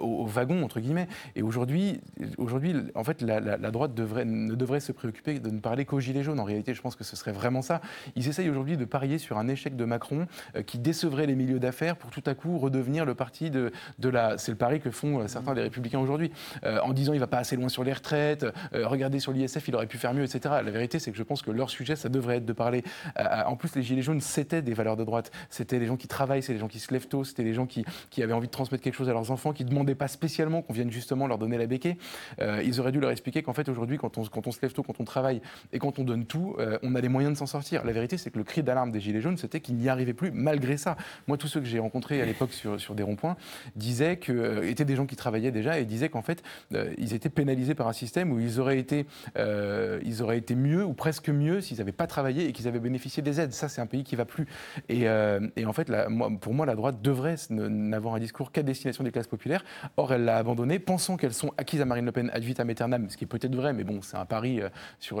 [0.00, 1.08] au, wagon, entre guillemets.
[1.34, 2.00] Et aujourd'hui,
[2.38, 3.40] aujourd'hui en fait, la,
[3.70, 6.40] droite ne devrait se préoccuper de ne parler qu'aux Gilets jaunes.
[6.40, 7.80] En réalité, je pense que ce serait vraiment ça.
[8.14, 10.26] Ils essayent aujourd'hui de parier sur un échec de Macron
[10.66, 14.38] qui décevrait les milieux d'affaires pour tout à coup redevenir le parti de, la...
[14.38, 16.30] C'est le pari que font certains des républicains aujourd'hui,
[16.64, 19.86] en disant il va pas assez loin sur les retraites, regardez sur l'ISF, il aurait
[19.86, 20.56] pu faire mieux, etc.
[20.64, 22.82] La vérité, c'est que je pense que leur sujet, ça devrait être de parler.
[23.16, 25.30] en plus, les Gilets jaunes, c'était des valeurs de droite.
[25.50, 27.66] C'était les gens qui travaillent, c'est les gens qui se lèvent tôt, c'était les gens
[27.66, 30.08] qui, qui, avaient envie de transmettre quelque chose à leurs enfants, qui ne demandaient pas
[30.08, 31.96] spécialement qu'on vienne justement leur donner la béquée.
[32.40, 34.82] Euh, ils auraient dû leur expliquer qu'en fait, aujourd'hui, quand on, quand se lève tôt,
[34.82, 35.40] quand on travaille
[35.72, 37.84] et quand on donne tout, euh, on a les moyens de s'en sortir.
[37.84, 40.30] La vérité, c'est que le cri d'alarme des Gilets jaunes, c'était qu'ils n'y arrivaient plus
[40.30, 40.96] malgré ça.
[41.26, 43.36] Moi, tous ceux que j'ai rencontrés à l'époque sur, sur des ronds-points
[43.74, 46.42] disaient que, euh, étaient des gens qui travaillaient déjà et disaient qu'en fait,
[46.98, 49.06] ils étaient pénalisés par un système où ils auraient été,
[49.36, 53.22] ils auraient été mieux ou presque mieux s'ils n'avaient pas travaillé et qu'ils avaient bénéficié
[53.22, 53.52] des aides.
[53.52, 54.46] Ça, c'est un pays qui va plus.
[55.56, 55.90] Et en fait,
[56.40, 59.64] pour moi, la droite devrait n'avoir un discours qu'à destination des classes populaires.
[59.96, 63.08] Or, elle l'a abandonné, pensant qu'elles sont acquises à Marine Le Pen ad vitam aeternam,
[63.10, 64.68] ce qui est peut-être vrai, mais bon, c'est un pari, euh,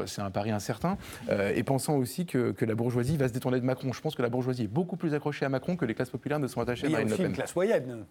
[0.06, 0.98] c'est un pari incertain,
[1.30, 3.92] euh, et pensant aussi que, la bourgeoisie va se détourner de Macron.
[3.92, 6.40] Je pense que la bourgeoisie est beaucoup plus accrochée à Macron que les classes populaires
[6.40, 7.18] ne sont attachées à Marine Le Pen.
[7.18, 8.04] Il y a une classe moyenne.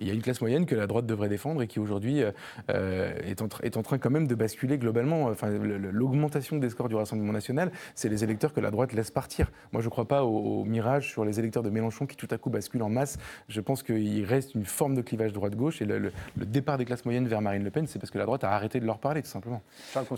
[0.00, 2.24] Il y a une classe moyenne que la droite devrait défendre et qui aujourd'hui
[2.70, 5.26] euh, est, en, est en train quand même de basculer globalement.
[5.26, 9.52] Enfin, l'augmentation des scores du Rassemblement national, c'est les électeurs que la droite laisse partir.
[9.72, 12.38] Moi, je ne crois pas au mirage sur les électeurs de Mélenchon qui tout à
[12.38, 13.18] coup basculent en masse.
[13.48, 17.28] Je pense qu'il reste une forme de clivage droite-gauche et le, départ des classes moyennes
[17.28, 19.28] vers Marine Le Pen, c'est parce que la droite a arrêté de leur parler, tout
[19.28, 19.62] simplement.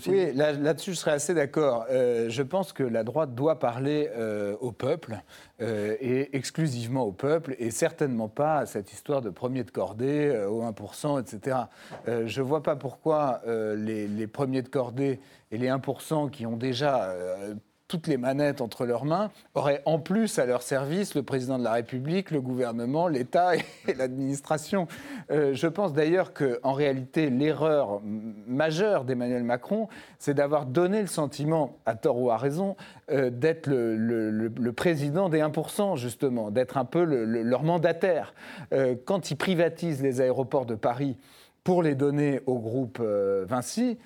[0.07, 1.85] Oui, là-dessus, je serais assez d'accord.
[1.89, 5.19] Euh, je pense que la droite doit parler euh, au peuple
[5.61, 10.45] euh, et exclusivement au peuple et certainement pas à cette histoire de premier de cordée
[10.49, 11.57] au 1%, etc.
[12.05, 15.19] je ne vois pas pourquoi les, les, premiers de cordée
[15.51, 17.13] et les 1% qui ont déjà
[17.87, 21.63] toutes les manettes entre leurs mains, auraient en plus à leur service le président de
[21.63, 24.87] la République, le gouvernement, l'État et, l'administration.
[25.31, 29.87] Euh, je pense d'ailleurs qu'en réalité, l'erreur majeure d'Emmanuel Macron,
[30.19, 32.75] c'est d'avoir donné le sentiment, à tort ou à raison,
[33.09, 38.33] euh, d'être le, président des 1%, justement, d'être un peu leur mandataire.
[38.73, 41.17] Euh, quand il privatise les aéroports de Paris
[41.63, 43.97] pour les donner au groupe Vinci,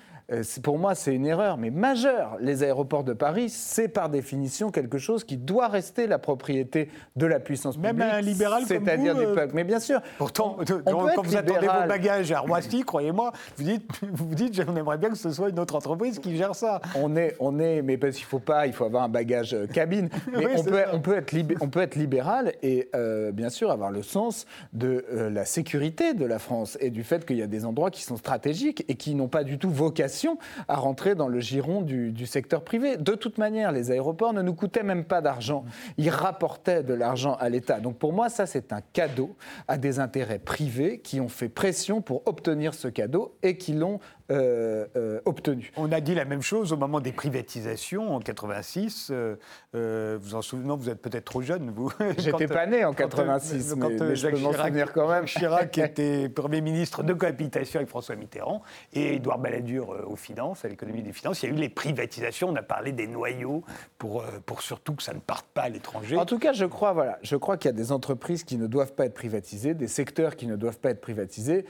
[0.62, 2.36] pour moi, c'est une erreur, mais majeure.
[2.40, 7.26] Les aéroports de Paris, c'est par définition quelque chose qui doit rester la propriété de
[7.26, 7.94] la puissance publique.
[7.94, 9.54] Même un libéral C'est-à-dire du euh, peuple.
[9.54, 10.00] Mais bien sûr.
[10.18, 14.98] Pourtant, quand vous attendez vos bagages à Roissy, croyez-moi, vous dites, vous dites, on aimerait
[14.98, 16.80] bien que ce soit une autre entreprise qui gère ça.
[16.94, 19.66] On est, on est, mais parce qu'il faut pas, il faut avoir un bagage euh,
[19.66, 20.08] cabine.
[20.32, 22.88] Mais on, peut, on, peut être on peut être libéral et
[23.32, 27.36] bien sûr avoir le sens de la sécurité de la France et du fait qu'il
[27.36, 30.21] y a des endroits qui sont stratégiques et qui n'ont pas du tout vocation
[30.68, 32.96] à rentrer dans le giron du, secteur privé.
[32.96, 35.64] De toute manière, les aéroports ne nous coûtaient même pas d'argent.
[35.98, 37.80] Ils rapportaient de l'argent à l'État.
[37.80, 39.36] Donc pour moi, ça, c'est un cadeau
[39.68, 44.00] à des intérêts privés qui ont fait pression pour obtenir ce cadeau et qui l'ont
[44.32, 45.70] euh, euh, obtenu.
[45.76, 49.10] On a dit la même chose au moment des privatisations en 86.
[49.12, 51.92] Euh, vous en souvenez, vous êtes peut-être trop jeune, vous.
[52.18, 55.26] J'étais pas né en 86, mais, mais je peux m'en souvenir quand même.
[55.26, 58.62] Chirac était Premier ministre de cohabitation avec François Mitterrand
[58.94, 61.42] et Édouard Balladur aux finances, à l'économie des finances.
[61.42, 63.62] Il y a eu les privatisations, on a parlé des noyaux
[63.98, 66.16] pour, pour surtout que ça ne parte pas à l'étranger.
[66.16, 68.66] En tout cas, je crois, voilà, je crois qu'il y a des entreprises qui ne
[68.66, 71.66] doivent pas être privatisées, des secteurs qui ne doivent pas être privatisés.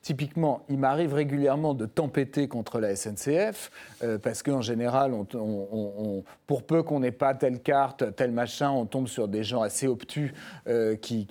[0.00, 3.70] Typiquement, il m'arrive régulièrement de tempêter contre la SNCF,
[4.04, 5.12] euh, parce qu'en général,
[6.46, 9.88] pour peu qu'on n'ait pas telle carte, tel machin, on tombe sur des gens assez
[9.88, 10.32] obtus
[10.68, 11.26] euh, qui,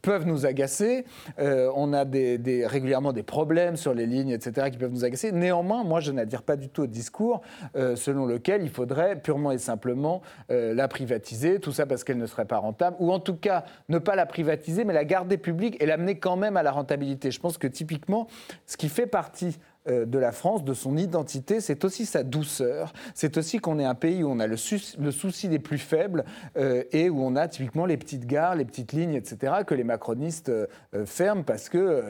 [0.00, 1.04] peuvent nous agacer.
[1.38, 5.30] Euh, on a régulièrement des problèmes sur les lignes, etc., qui peuvent nous agacer.
[5.30, 7.42] Néanmoins, moi, je n'adhère pas du tout au discours
[7.74, 12.46] selon lequel il faudrait purement et simplement la privatiser, tout ça parce qu'elle ne serait
[12.46, 15.86] pas rentable, ou en tout cas ne pas la privatiser, mais la garder publique et
[15.86, 17.30] l'amener quand même à la rentabilité.
[17.30, 18.26] Je pense que typiquement,
[18.66, 22.92] ce qui fait partie euh, de la France, de son identité, c'est aussi sa douceur.
[23.14, 26.24] C'est aussi qu'on est un pays où on a le, souci des plus faibles
[26.56, 29.82] euh, et où on a typiquement les petites gares, les petites lignes, etc., que les
[29.82, 30.66] macronistes euh,
[31.04, 32.04] ferment parce que,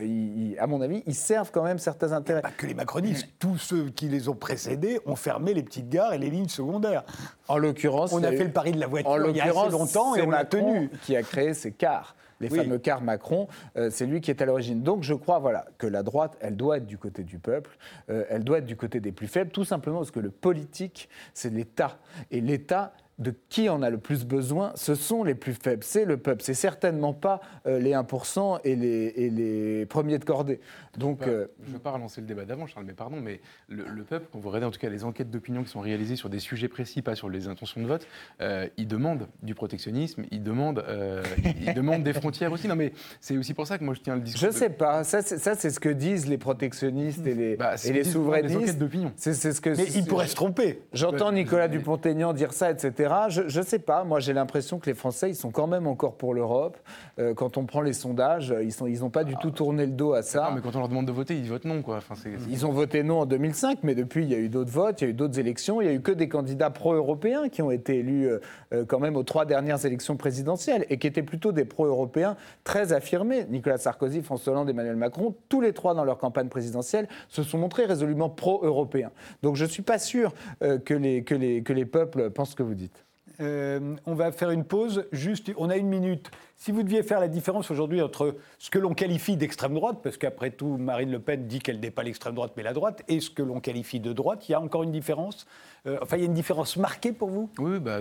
[0.59, 2.42] à mon avis, ils servent quand même certains intérêts.
[2.42, 6.12] Pas que les macronistes, tous ceux qui les ont précédés ont fermé les petites gares
[6.12, 7.05] et les lignes secondaires.
[7.48, 10.14] En l'occurrence, on a fait le pari de la voiture il y a assez longtemps
[10.14, 10.90] et on l'a tenu.
[11.05, 14.46] Qui a créé ces cars les fameux cars Macron, euh, c'est lui qui est à
[14.46, 14.83] l'origine.
[14.83, 17.76] Donc je crois voilà, que la droite, elle doit être du côté du peuple,
[18.11, 21.09] euh, elle doit être du côté des plus faibles, tout simplement parce que le politique,
[21.33, 21.98] c'est l'État.
[22.31, 26.04] Et l'État de qui en a le plus besoin, ce sont les plus faibles, c'est
[26.04, 26.42] le peuple.
[26.42, 30.61] C'est certainement pas euh, les 1% et les, les, premiers de cordée.
[30.98, 34.26] Donc, je ne veux pas relancer le débat d'avant, Charles, mais pardon, mais le, peuple,
[34.32, 36.68] quand vous regardez en tout cas les enquêtes d'opinion qui sont réalisées sur des sujets
[36.68, 38.06] précis, pas sur les intentions de vote,
[38.76, 40.85] il demande du protectionnisme, il demande,
[41.61, 42.68] il demande des frontières aussi.
[42.68, 44.42] Non, mais c'est aussi pour ça que moi je tiens le discours.
[44.42, 45.04] Je ne sais pas.
[45.04, 48.78] Ça, c'est ce que disent les protectionnistes et les, bah, et les souverainistes.
[48.78, 49.12] d'opinion.
[49.16, 49.70] C'est ce que.
[49.70, 50.82] Mais ils pourraient se tromper.
[50.92, 53.12] J'entends Nicolas Dupont-Aignan dire ça, etc.
[53.29, 54.05] Je ne sais pas.
[54.05, 56.79] Moi, j'ai l'impression que les Français, ils sont quand même encore pour l'Europe.
[57.18, 60.14] Euh, quand on prend les sondages, ils n'ont ils pas du tout tourné le dos
[60.14, 60.48] à ça.
[60.48, 61.98] Non, mais quand on leur demande de voter, ils votent non, quoi.
[61.98, 62.14] Enfin,
[62.48, 65.05] ils ont voté non en 2005, mais depuis, il y a eu d'autres votes, il
[65.05, 65.81] y a eu d'autres élections.
[65.81, 68.38] Il y a eu que des candidats pro-européens qui ont été élus euh,
[68.72, 72.92] euh, quand même aux trois dernières élections présidentielles et qui étaient plutôt des pro-européens très
[72.92, 73.46] affirmés.
[73.51, 77.59] Nicolas Sarkozy, François Hollande, Emmanuel Macron, tous les trois dans leur campagne présidentielle se sont
[77.59, 79.11] montrés résolument pro-européens.
[79.42, 82.57] Donc je ne suis pas sûr que, les, que, les, que les peuples pensent ce
[82.57, 83.01] que vous dites.
[83.42, 85.07] Euh, on va faire une pause.
[85.12, 86.31] Juste, on a une minute.
[86.62, 90.16] Si vous deviez faire la différence aujourd'hui entre ce que l'on qualifie d'extrême droite, parce
[90.16, 93.18] qu'après tout, Marine Le Pen dit qu'elle n'est pas l'extrême droite mais la droite, et
[93.18, 95.44] ce que l'on qualifie de droite, il y a encore une différence
[95.88, 97.51] euh, enfin, il y a une différence marquée pour vous?
[97.59, 97.98] Oui, bah,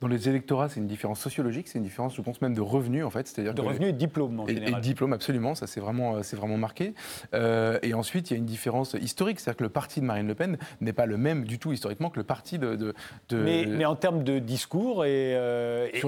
[0.00, 3.04] dans les électorats, c'est une différence sociologique, c'est une différence, je pense même, de revenus,
[3.04, 3.26] en fait.
[3.26, 4.74] C'est-à-dire de revenus et de diplôme, en et, général.
[4.74, 6.94] Et de diplôme, absolument, ça c'est vraiment, euh, vraiment marqué.
[7.34, 10.28] Euh, et ensuite, il y a une différence historique, c'est-à-dire que le parti de Marine
[10.28, 12.76] Le Pen n'est pas le même du tout historiquement que le parti de...
[12.76, 12.94] de,
[13.32, 15.34] Mais, mais, en termes de discours, et,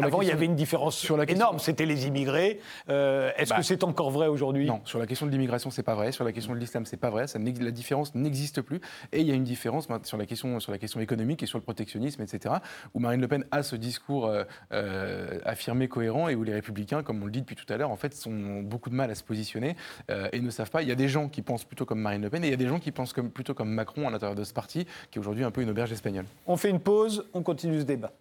[0.01, 2.61] avant, il y avait une différence sur la énorme, c'était les immigrés.
[2.89, 4.67] Est-ce bah, que c'est encore vrai aujourd'hui?
[4.67, 6.13] Non, sur la question de l'immigration, c'est pas vrai.
[6.13, 7.27] Sur la question de l'islam, c'est pas vrai.
[7.27, 8.81] Ça, la différence n'existe plus.
[9.13, 11.59] Et il y a une différence sur la question sur la question économique et sur
[11.59, 12.57] le protectionnisme, etc.,
[12.95, 17.03] où Marine Le Pen a ce discours euh, euh, affirmé, cohérent, et où les Républicains,
[17.03, 19.15] comme on le dit depuis tout à l'heure, en fait, ont beaucoup de mal à
[19.15, 19.77] se positionner
[20.11, 20.83] euh, et ne savent pas.
[20.83, 22.55] Il y a des gens qui pensent plutôt comme Marine Le Pen, et il y
[22.55, 25.19] a des gens qui pensent comme, plutôt comme Macron à l'intérieur de ce parti, qui
[25.19, 26.27] est aujourd'hui un peu une auberge espagnole.
[26.47, 28.13] On fait une pause, on continue ce débat.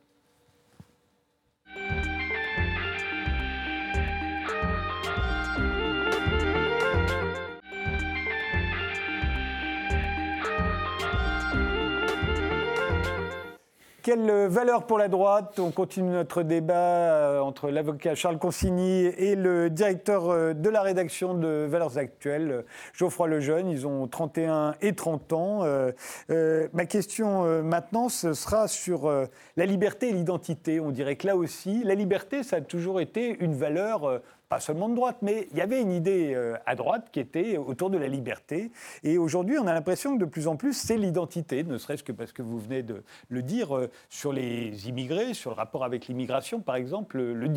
[14.04, 19.36] Quelle valeur pour la droite On continue notre débat euh, entre l'avocat Charles Consigny et
[19.36, 23.70] le directeur euh, de la rédaction de Valeurs Actuelles, Geoffroy Lejeune.
[23.70, 25.60] Ils ont 31 et 30 ans.
[25.64, 29.12] Euh, ma question maintenant, ce sera sur
[29.56, 30.80] la liberté et l'identité.
[30.80, 34.90] On dirait que là aussi, la liberté, ça a toujours été une valeur pas seulement
[34.90, 37.98] de droite, mais il y avait une idée euh, à droite qui était autour de
[37.98, 38.70] la liberté.
[39.02, 42.12] Et aujourd'hui, on a l'impression que de plus en plus, c'est l'identité, ne serait-ce que
[42.12, 46.10] parce que vous venez de le dire euh, sur les immigrés, sur le rapport avec
[46.10, 47.18] l'immigration, par exemple.
[47.18, 47.48] Le,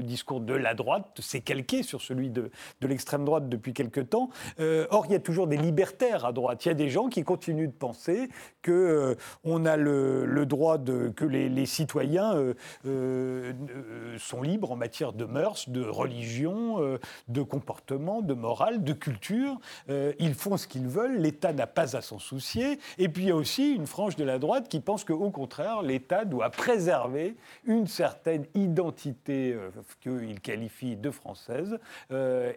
[0.00, 4.30] discours de la droite s'est calqué sur celui de, l'extrême droite depuis quelque temps.
[4.60, 6.64] Euh, or, il y a toujours des libertaires à droite.
[6.64, 8.30] Il y a des gens qui continuent de penser
[8.62, 12.34] que a le, droit de que les, les citoyens
[12.82, 16.98] sont libres en matière de mœurs, de religion religion, euh,
[17.28, 19.58] de comportement, de morale, de culture.
[19.90, 22.78] Euh, ils font ce qu'ils veulent, l'État n'a pas à s'en soucier.
[22.98, 25.82] Et puis il y a aussi une frange de la droite qui pense qu'au contraire,
[25.82, 31.78] l'État doit préserver une certaine identité euh, qu'il qualifie de française.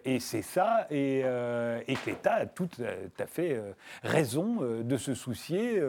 [0.04, 1.22] et c'est ça, et,
[2.06, 2.68] l'État a tout
[3.18, 3.60] à fait
[4.02, 5.80] raison de se soucier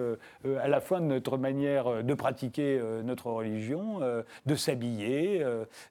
[0.62, 4.00] à la fois de notre manière de pratiquer notre religion,
[4.46, 5.46] de s'habiller,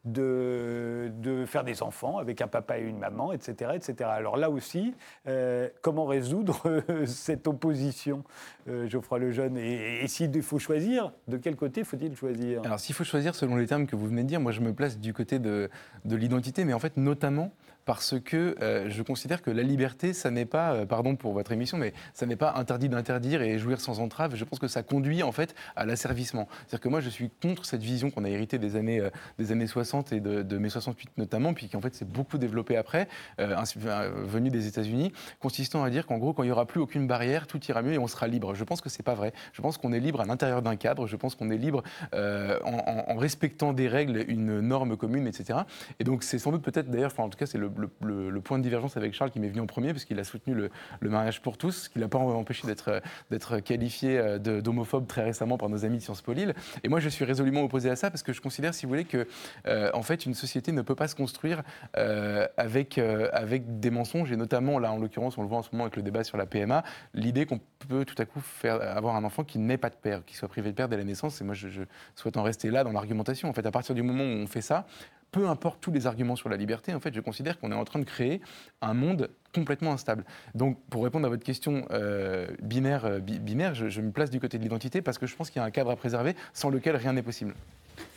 [0.05, 3.73] de, de faire des enfants avec un papa et une maman, etc.
[3.75, 4.11] etc.
[4.13, 4.95] Alors là aussi,
[5.27, 8.25] euh, comment résoudre euh, cette opposition,
[8.69, 9.57] euh, Geoffroy Lejeune?
[9.57, 12.63] Et, et s'il faut choisir, de quel côté faut-il choisir?
[12.65, 14.73] Alors s'il faut choisir selon les termes que vous venez de dire, moi je me
[14.73, 15.71] place du côté de
[16.05, 17.53] l'identité, mais en fait notamment
[17.89, 21.53] parce que euh, je considère que la liberté, ça n'est pas, euh, pardon pour votre
[21.53, 24.35] émission, mais ça n'est pas interdit d'interdire et jouir sans entrave.
[24.35, 26.49] Je pense que ça conduit en fait à l'asservissement.
[26.67, 29.53] C'est-à-dire que moi, je suis contre cette vision qu'on a héritée des années, euh, des
[29.53, 32.77] années 60 et de, de mai 68 notamment, puis qui en fait s'est beaucoup développée
[32.77, 37.07] après, venue des États-Unis, consistant à dire qu'en gros, quand il n'y aura plus aucune
[37.07, 38.55] barrière, tout ira mieux et on sera libre.
[38.55, 39.33] Je pense que c'est pas vrai.
[39.55, 41.07] Je pense qu'on est libre à l'intérieur d'un cadre.
[41.07, 45.61] Je pense qu'on est libre en, respectant des règles, une norme commune, etc.
[46.01, 48.63] Et donc c'est sans doute peut-être d'ailleurs, en tout cas c'est le le, point de
[48.63, 50.71] divergence avec Charles qui m'est venu en premier, parce qu'il a soutenu le,
[51.09, 55.69] mariage pour tous, ce qui l'a pas empêché d'être qualifié euh, d'homophobe très récemment par
[55.69, 56.55] nos amis de Sciences Po Lille.
[56.85, 59.05] Et moi, je suis résolument opposé à ça, parce que je considère, si vous voulez,
[59.05, 59.27] que
[59.67, 61.63] euh, en fait, une société ne peut pas se construire
[61.97, 65.85] euh, avec, des mensonges, et notamment, là, en l'occurrence, on le voit en ce moment
[65.85, 69.25] avec le débat sur la PMA, l'idée qu'on peut tout à coup faire, avoir un
[69.25, 71.41] enfant qui n'ait pas de père, qui soit privé de père dès la naissance.
[71.41, 71.83] Et moi, je
[72.15, 73.49] souhaite en rester là dans l'argumentation.
[73.49, 74.87] En fait, à partir du moment où on fait ça,
[75.31, 77.85] peu importe tous les arguments sur la liberté, en fait, je considère qu'on est en
[77.85, 78.41] train de créer
[78.81, 80.25] un monde complètement instable.
[80.55, 84.59] Donc, pour répondre à votre question euh, binaire, euh, binaire je, me place du côté
[84.59, 86.97] de l'identité parce que je pense qu'il y a un cadre à préserver sans lequel
[86.97, 87.55] rien n'est possible.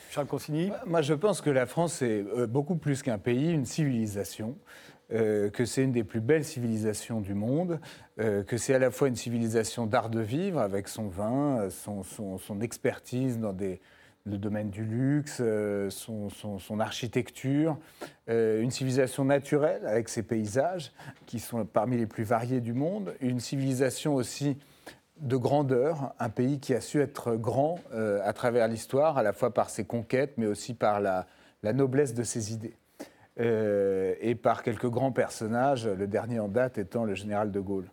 [0.10, 3.66] Charles Consigny Moi, je pense que la France est euh, beaucoup plus qu'un pays, une
[3.66, 4.58] civilisation.
[5.10, 7.82] que c'est une des plus belles civilisations du monde,
[8.16, 13.38] que c'est à la fois une civilisation d'art de vivre avec son vin, son expertise
[13.38, 13.82] dans des,
[14.26, 17.78] le domaine du luxe, euh, son, architecture,
[18.30, 20.92] euh, une civilisation naturelle avec ses paysages
[21.26, 24.58] qui sont parmi les plus variés du monde, une civilisation aussi
[25.20, 29.34] de grandeur, un pays qui a su être grand euh, à travers l'histoire, à la
[29.34, 31.28] fois par ses conquêtes, mais aussi par la,
[31.64, 32.76] la noblesse de ses idées.
[33.38, 37.90] et par quelques grands personnages, le dernier en date étant le général de Gaulle.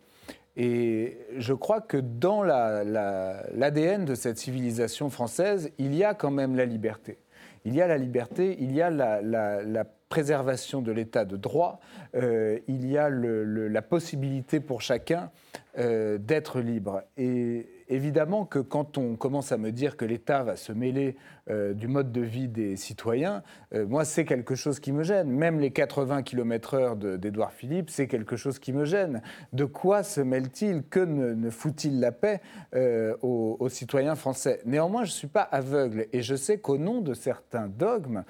[0.61, 6.57] Et je crois que dans l'ADN de cette civilisation française, il y a quand même
[6.57, 7.18] la liberté.
[7.64, 11.81] Il y a la liberté, il y a la, préservation de l'état de droit,
[12.14, 15.31] euh, il y a la possibilité pour chacun
[15.79, 17.03] euh, d'être libre.
[17.18, 21.14] Et évidemment que quand on commence à me dire que l'État va se mêler
[21.51, 23.43] euh, du mode de vie des citoyens,
[23.75, 25.31] euh, moi, c'est quelque chose qui me gêne.
[25.31, 29.23] Même les 80 km/h d'Édouard Philippe, c'est quelque chose qui me gêne.
[29.53, 30.83] De quoi se mêle-t-il?
[30.83, 32.41] Que ne, fout-il la paix
[32.75, 34.61] euh, aux, aux, citoyens français?
[34.65, 38.25] Néanmoins, je ne suis pas aveugle et je sais qu'au nom de certains dogmes,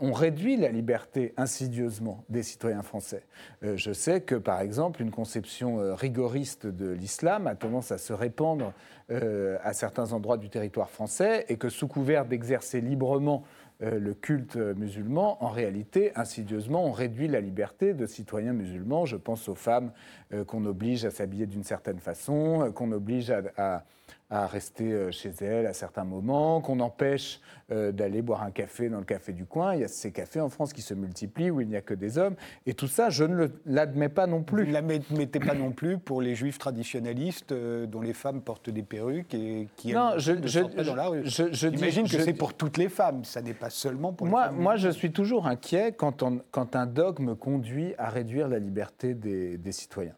[0.00, 3.22] on réduit la liberté insidieusement des citoyens français.
[3.62, 8.72] je sais que, par exemple, une conception rigoriste de l'islam a tendance à se répandre
[9.10, 13.42] euh, à certains endroits du territoire français et que sous couvert d'exercer librement
[13.82, 19.06] euh, le culte musulman, en réalité, insidieusement, on réduit la liberté de citoyens musulmans.
[19.06, 19.90] Je pense aux femmes
[20.32, 23.84] euh, qu'on oblige à s'habiller d'une certaine façon, qu'on oblige à
[24.30, 27.40] rester euh, chez elle à certains moments, qu'on empêche
[27.72, 29.74] euh, d'aller boire un café dans le café du coin.
[29.74, 31.94] Il y a ces cafés en France qui se multiplient où il n'y a que
[31.94, 32.34] des hommes.
[32.66, 34.62] Et tout ça, je ne l'admets pas non plus.
[34.64, 38.70] Vous ne l'admettez pas non plus pour les juifs traditionnalistes euh, dont les femmes portent
[38.70, 41.22] des perruques et qui non, je, ne je, pas dans la rue.
[41.24, 44.62] J'imagine que c'est pour toutes les femmes, ça n'est pas seulement pour moi, les femmes.
[44.62, 49.58] Moi, je suis toujours inquiet quand, quand un dogme conduit à réduire la liberté des,
[49.58, 50.14] des citoyens.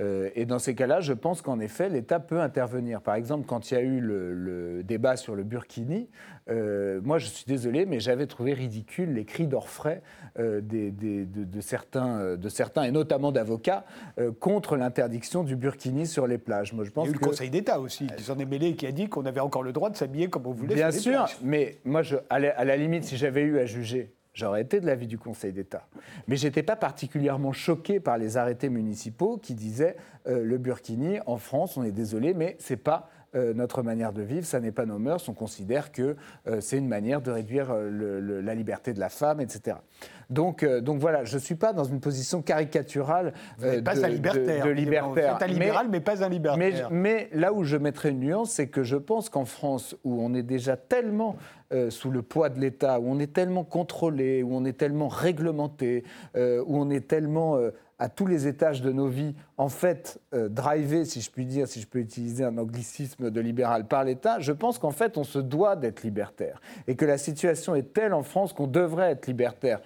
[0.00, 3.00] Euh, et dans ces cas-là, je pense qu'en effet, l'État peut intervenir.
[3.00, 6.08] Par exemple, quand il y a eu le, débat sur le Burkini,
[6.48, 10.02] euh, moi, je suis désolé, mais j'avais trouvé ridicule les cris d'orfraie
[10.38, 13.84] euh, de, certains, de certains, et notamment d'avocats,
[14.40, 16.72] contre l'interdiction du Burkini sur les plages.
[16.72, 18.68] Moi, je pense il y a eu le Conseil d'État aussi, qui s'en est mêlé
[18.68, 20.74] et qui a dit qu'on avait encore le droit de s'habiller comme on voulait.
[20.74, 24.80] Bien sûr, mais moi, je, à la limite, si j'avais eu à juger J'aurais été
[24.80, 25.88] de l'avis du Conseil d'État.
[26.28, 29.96] Mais je n'étais pas particulièrement choqué par les arrêtés municipaux qui disaient
[30.26, 34.12] euh, le burkini, en France, on est désolé, mais ce n'est pas euh, notre manière
[34.12, 37.30] de vivre, ça n'est pas nos mœurs, on considère que euh, c'est une manière de
[37.30, 39.76] réduire la liberté de la femme, etc.
[40.28, 44.64] Donc, donc voilà, je ne suis pas dans une position caricaturale de, pas un libertaire,
[44.64, 45.38] de, libertaire.
[45.40, 46.88] un libéral, mais, pas un libertaire.
[46.90, 50.34] Mais, là où je mettrai une nuance, c'est que je pense qu'en France, où on
[50.34, 51.36] est déjà tellement
[51.90, 56.04] sous le poids de l'État, où on est tellement contrôlé, où on est tellement réglementé,
[56.34, 56.40] où
[56.76, 57.58] on est tellement
[57.98, 60.50] à tous les étages de nos vies, en fait, euh,
[61.04, 64.52] si je puis dire, si je peux utiliser un anglicisme de libéral par l'État, je
[64.52, 66.60] pense qu'en fait, on se doit d'être libertaire.
[66.86, 69.80] Et que la situation est telle en France qu'on devrait être libertaire.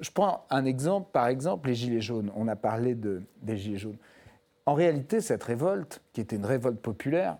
[0.00, 2.32] Je prends un exemple, par exemple, les Gilets jaunes.
[2.34, 3.98] On a parlé de, des Gilets jaunes.
[4.64, 7.36] En réalité, cette révolte, qui était une révolte populaire,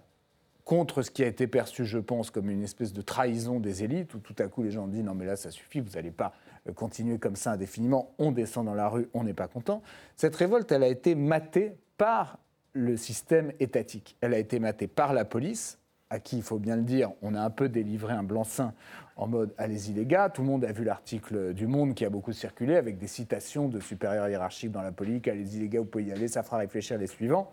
[0.65, 4.15] contre ce qui a été perçu, je pense, comme une espèce de trahison des élites,
[4.15, 6.33] où tout à coup les gens disent non mais là ça suffit, vous n'allez pas
[6.73, 9.83] continuer comme ça indéfiniment, on descend dans la rue, on n'est pas content.
[10.17, 12.39] Cette révolte, elle a été matée par
[12.73, 14.17] le système étatique.
[14.21, 15.79] Elle a été matée par la police,
[16.09, 18.73] à qui, il faut bien le dire, on a un peu délivré un blanc-seing
[19.21, 20.31] en mode allez-y les gars.
[20.31, 23.69] Tout le monde a vu l'article du Monde qui a beaucoup circulé avec des citations
[23.69, 25.21] de supérieurs hiérarchiques dans la police.
[25.29, 27.53] Allez-y les gars, vous pouvez y aller, ça fera réfléchir les suivants.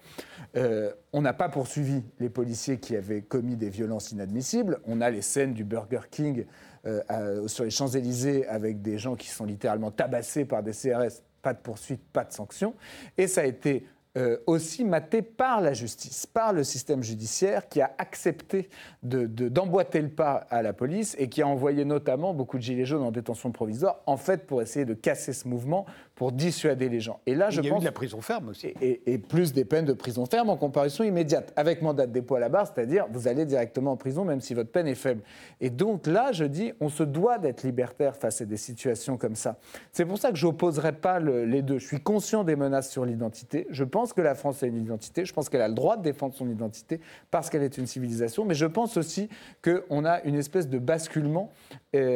[0.56, 4.80] Euh, on n'a pas poursuivi les policiers qui avaient commis des violences inadmissibles.
[4.86, 6.45] On a les scènes du Burger King
[6.86, 11.53] euh, sur les Champs-Élysées avec des gens qui sont littéralement tabassés par des CRS, pas
[11.53, 12.75] de poursuite, pas de sanction.
[13.17, 13.86] Et ça a été
[14.17, 18.69] euh, aussi maté par la justice, par le système judiciaire qui a accepté
[19.03, 23.03] d'emboîter le pas à la police et qui a envoyé notamment beaucoup de gilets jaunes
[23.03, 25.86] en détention provisoire, en fait pour essayer de casser ce mouvement,
[26.17, 27.19] pour dissuader les gens.
[27.27, 28.73] Et là, je il y a eu de la prison ferme aussi.
[28.82, 32.39] Et, plus des peines de prison ferme en comparution immédiate, avec mandat de dépôt à
[32.39, 35.21] la barre, c'est-à-dire vous allez directement en prison même si votre peine est faible.
[35.62, 39.36] Et donc là, je dis, on se doit d'être libertaire face à des situations comme
[39.36, 39.58] ça.
[39.91, 41.77] C'est pour ça que je n'opposerai pas les deux.
[41.77, 43.67] Je suis conscient des menaces sur l'identité.
[43.69, 46.01] Je pense que la France a une identité, je pense qu'elle a le droit de
[46.01, 46.99] défendre son identité
[47.30, 49.30] parce qu'elle est une civilisation, mais je pense aussi
[49.63, 51.51] qu'on a une espèce de basculement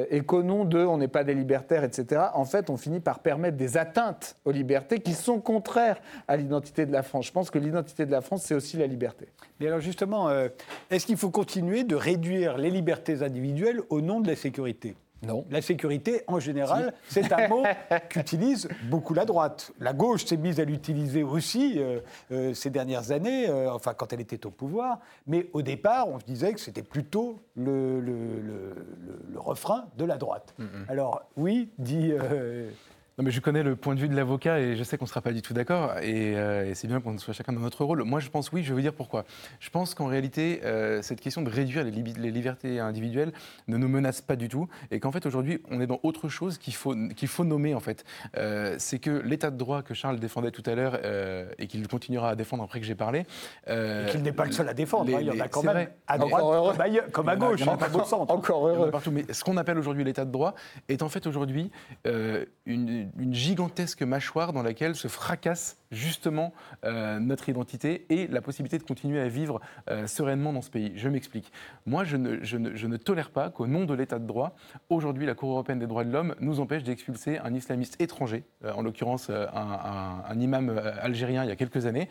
[0.09, 3.19] et qu'au nom de on n'est pas des libertaires, etc., en fait, on finit par
[3.19, 7.27] permettre des atteintes aux libertés qui sont contraires à l'identité de la France.
[7.27, 9.27] Je pense que l'identité de la France, c'est aussi la liberté.
[9.59, 10.49] Mais alors justement, euh,
[10.89, 14.95] est-ce qu'il faut continuer de réduire les libertés individuelles au nom de la sécurité?
[15.23, 15.45] Non.
[15.51, 17.63] La sécurité, en général, c'est un mot
[18.09, 19.71] qu'utilise beaucoup la droite.
[19.79, 21.99] La gauche s'est mise à l'utiliser aussi euh,
[22.31, 24.99] euh, ces dernières années, euh, enfin quand elle était au pouvoir.
[25.27, 28.75] Mais au départ, on se disait que c'était plutôt le, le,
[29.35, 30.53] refrain de la droite.
[30.87, 32.13] Alors oui, dit
[33.21, 35.09] non, mais je connais le point de vue de l'avocat et je sais qu'on ne
[35.09, 35.93] sera pas du tout d'accord.
[36.01, 38.01] Euh, et, c'est bien qu'on soit chacun dans notre rôle.
[38.03, 39.25] Moi, je pense oui, je vais vous dire pourquoi.
[39.59, 43.31] Je pense qu'en réalité, euh, cette question de réduire les, les, libertés individuelles
[43.67, 44.67] ne nous menace pas du tout.
[44.89, 47.79] Et qu'en fait, aujourd'hui, on est dans autre chose qu'il faut, qu'il faut nommer, en
[47.79, 48.05] fait.
[48.37, 50.99] Euh, c'est que l'état de droit que Charles défendait tout à l'heure
[51.59, 53.27] et qu'il continuera à défendre après que j'ai parlé.
[53.67, 55.15] et qu'il n'est pas le seul à défendre.
[55.15, 55.19] Hein.
[55.21, 56.43] il y en a quand même à droite
[57.11, 57.61] comme à, gauche,
[58.11, 58.89] Encore heureux.
[58.89, 59.11] Partout.
[59.11, 60.55] Mais ce qu'on appelle aujourd'hui l'état de droit
[60.89, 61.69] est en fait aujourd'hui
[62.65, 66.53] une une gigantesque mâchoire dans laquelle se fracasse justement
[66.85, 70.93] euh, notre identité et la possibilité de continuer à vivre euh, sereinement dans ce pays.
[70.95, 71.51] Je m'explique.
[71.85, 74.55] Moi, je ne, tolère pas qu'au nom de l'état de droit,
[74.89, 78.71] aujourd'hui, la Cour européenne des droits de l'homme nous empêche d'expulser un islamiste étranger, euh,
[78.73, 80.69] en l'occurrence un, imam
[81.01, 82.07] algérien il y a quelques années,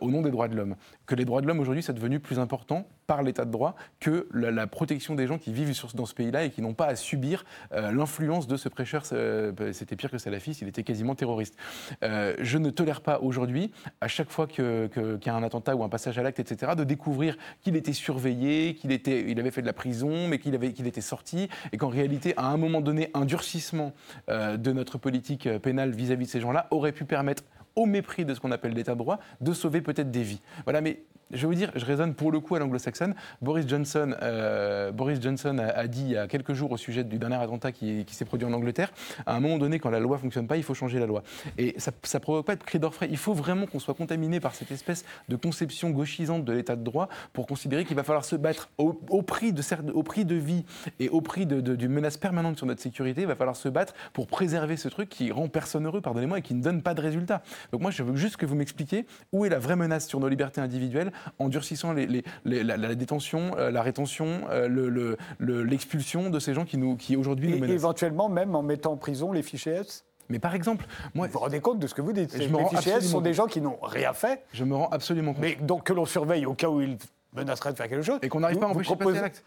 [0.00, 0.74] au nom des droits de l'homme.
[1.06, 4.28] Que les droits de l'homme aujourd'hui, c'est devenu plus important par l'état de droit que
[4.32, 7.44] la, protection des gens qui vivent dans ce pays-là et qui n'ont pas à subir
[7.70, 9.04] l'influence de ce prêcheur.
[9.06, 11.56] C'était pire que salafiste, il était quasiment terroriste.
[12.02, 14.90] je ne tolère pas aujourd'hui, à chaque fois qu'il
[15.24, 18.74] y a un attentat ou un passage à l'acte, etc., de découvrir qu'il était surveillé,
[18.74, 22.46] qu'il il avait fait de la prison, mais qu'il était sorti, et qu'en réalité, à
[22.46, 23.92] un moment donné, un durcissement
[24.28, 27.44] euh, de notre politique pénale vis-à-vis -vis de ces gens-là aurait pu permettre
[27.76, 30.40] au mépris de ce qu'on appelle l'état de droit, de sauver peut-être des vies.
[30.64, 31.02] Voilà, mais
[31.34, 33.14] je vais vous dire, je raisonne pour le coup à l'anglo-saxonne.
[33.42, 37.18] Boris Johnson, euh, Boris Johnson a, dit il y a quelques jours au sujet du
[37.18, 38.92] dernier attentat qui, s'est produit en Angleterre,
[39.26, 41.22] à un moment donné, quand la loi ne fonctionne pas, il faut changer la loi.
[41.58, 43.08] Et ça ne provoque pas de cri d'orfraie.
[43.10, 46.84] Il faut vraiment qu'on soit contaminé par cette espèce de conception gauchisante de l'état de
[46.84, 49.62] droit pour considérer qu'il va falloir se battre au, prix, de,
[49.92, 50.64] au prix de vie
[51.00, 53.22] et au prix d'une menace permanente sur notre sécurité.
[53.22, 56.42] Il va falloir se battre pour préserver ce truc qui rend personne heureux, pardonnez-moi, et
[56.42, 57.42] qui ne donne pas de résultat.
[57.72, 60.28] Donc moi, je veux juste que vous m'expliquiez où est la vraie menace sur nos
[60.28, 66.78] libertés individuelles en durcissant la, détention, euh, la rétention, euh, l'expulsion de ces gens qui,
[66.78, 67.74] nous, qui aujourd'hui nous menacent.
[67.74, 71.38] éventuellement même en mettant en prison les fichiers S mais par exemple, moi, vous vous
[71.38, 73.78] rendez compte de ce que vous dites Les fichiers S sont des gens qui n'ont
[73.82, 74.44] rien fait.
[74.54, 75.42] Je me rends absolument compte.
[75.42, 76.96] Mais donc que l'on surveille au cas où ils
[77.34, 78.18] menaceraient de faire quelque chose.
[78.22, 79.44] Et qu'on n'arrive pas à empêcher de passer l'acte.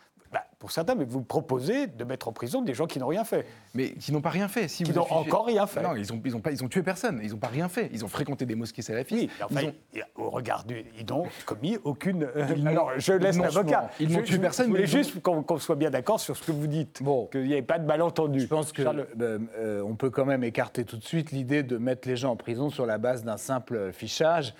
[0.59, 3.45] Pour certains, mais vous proposez de mettre en prison des gens qui n'ont rien fait.
[3.75, 4.67] Mais qui n'ont pas rien fait.
[4.67, 5.83] Si qui n'ont encore rien fait.
[5.83, 7.19] Non, ils ont, ils ont, pas, ils ont tué personne.
[7.23, 7.91] Ils n'ont pas rien fait.
[7.93, 9.29] Ils ont fréquenté des mosquées salafistes.
[9.29, 12.23] Oui, enfin, au regard du, ils n'ont commis aucune.
[12.23, 13.91] Euh, alors, je laisse l'avocat.
[13.99, 14.65] Ils n'ont tué personne.
[14.65, 17.03] Je voulais juste qu'on soit bien d'accord sur ce que vous dites.
[17.03, 18.39] Bon, qu'il n'y ait pas de malentendu.
[18.39, 21.77] Je pense que euh, euh, on peut quand même écarter tout de suite l'idée de
[21.77, 24.55] mettre les gens en prison sur la base d'un simple fichage.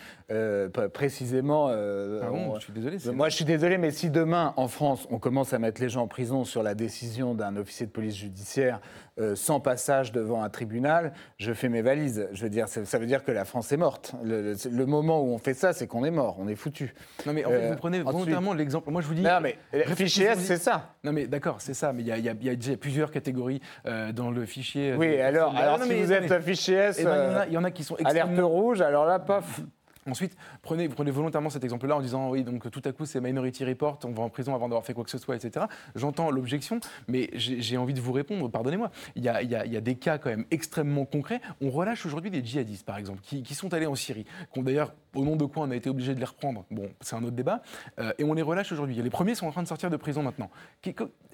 [0.94, 1.68] Précisément.
[1.68, 2.98] Pardon, je suis désolé.
[3.14, 6.04] Moi, je suis désolé, mais si demain, en France, on commence à mettre les gens
[6.04, 8.82] en prison sur la décision d'un officier de police judiciaire
[9.20, 12.28] euh, sans passage devant un tribunal, je fais mes valises.
[12.34, 14.14] Je veux dire, ça, veut dire que la France est morte.
[14.24, 16.94] Le, moment où on fait ça, c'est qu'on est mort, on est foutu.
[17.26, 18.92] Non mais en fait, vous prenez volontairement l'exemple.
[18.92, 19.24] Moi, je vous dis.
[19.24, 20.94] Non mais le fichier S, c'est ça.
[21.04, 21.94] Non mais d'accord, c'est ça.
[21.94, 24.92] Mais il y, a déjà plusieurs catégories euh, dans le fichier.
[24.92, 27.72] Euh, oui, alors, alors si vous êtes fichier S, eh ben, il y, en a
[27.72, 28.34] qui sont extrêmement...
[28.34, 28.82] alerte rouge.
[28.82, 29.62] Alors là, paf.
[30.08, 33.66] Ensuite, prenez, prenez volontairement cet exemple-là en disant oui, donc tout à coup c'est Minority
[33.66, 35.66] Report, on va en prison avant d'avoir fait quoi que ce soit, etc.
[35.96, 38.92] J'entends l'objection, mais j'ai envie de vous répondre, pardonnez-moi.
[39.16, 41.42] Il y, a, il, y a, des cas quand même extrêmement concrets.
[41.62, 45.26] On relâche aujourd'hui des djihadistes, par exemple, qui, sont allés en Syrie, qui d'ailleurs, au
[45.26, 46.66] nom de quoi on a été obligé de les reprendre.
[46.72, 47.62] Bon, c'est un autre débat.
[48.00, 48.96] Euh, et on les relâche aujourd'hui.
[48.96, 50.50] Les premiers sont en train de sortir de prison maintenant.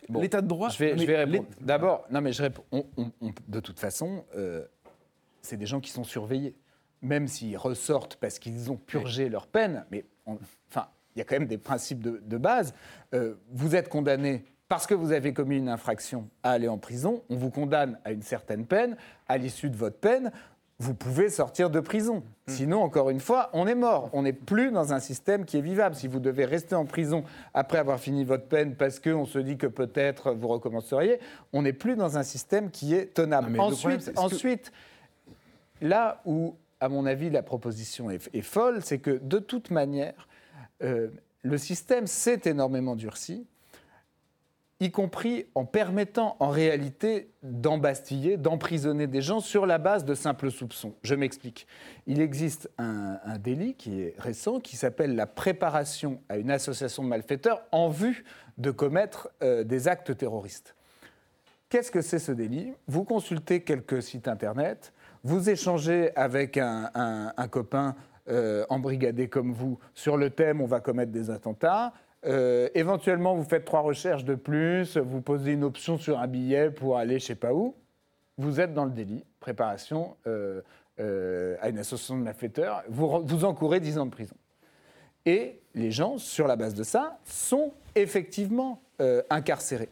[0.09, 0.69] L'état de droit.
[0.69, 1.45] Je vais, je vais répondre.
[1.61, 2.63] D'abord, non, mais je réponds.
[3.47, 4.65] de toute façon, euh,
[5.41, 6.55] c'est des gens qui sont surveillés
[7.03, 11.37] même s'ils ressortent parce qu'ils ont purgé leur peine, mais enfin, il y a quand
[11.37, 12.73] même des principes de, base.
[13.13, 17.21] Euh, vous êtes condamné parce que vous avez commis une infraction à aller en prison,
[17.29, 18.97] on vous condamne à une certaine peine.
[19.27, 20.31] À l'issue de votre peine,
[20.79, 22.23] vous pouvez sortir de prison.
[22.47, 22.51] Hmm.
[22.51, 24.09] Sinon, encore une fois, on est mort.
[24.13, 25.95] On n'est plus dans un système qui est vivable.
[25.95, 27.23] Si vous devez rester en prison
[27.53, 31.19] après avoir fini votre peine parce qu'on se dit que peut-être vous recommenceriez,
[31.51, 33.59] on n'est plus dans un système qui est tenable.
[33.59, 34.71] ensuite, ensuite
[35.81, 40.27] là où à mon avis, la proposition est, folle, c'est que de toute manière,
[40.83, 41.07] euh,
[41.41, 43.47] le système s'est énormément durci.
[44.81, 50.51] y compris en permettant en réalité d'embastiller, d'emprisonner des gens sur la base de simples
[50.51, 50.93] soupçons.
[51.03, 51.67] Je m'explique.
[52.05, 57.07] Il existe un, délit qui est récent qui s'appelle la préparation à une association de
[57.07, 58.25] malfaiteurs en vue
[58.57, 60.75] de commettre euh, des actes terroristes.
[61.69, 62.73] Qu'est-ce que c'est ce délit?
[62.87, 64.91] Vous consultez quelques sites internet,
[65.23, 67.95] vous échangez avec un, copain
[68.29, 71.93] euh, embrigadé comme vous sur le thème on va commettre des attentats.
[72.25, 76.71] Euh, éventuellement, vous faites trois recherches de plus, vous posez une option sur un billet
[76.71, 77.75] pour aller je sais pas où.
[78.37, 80.61] Vous êtes dans le délit, préparation euh,
[81.61, 82.83] à une association de malfaiteurs.
[82.89, 84.35] Vous, vous encourez 10 ans de prison.
[85.25, 88.81] Et les gens, sur la base de ça, sont effectivement
[89.29, 89.89] incarcérés.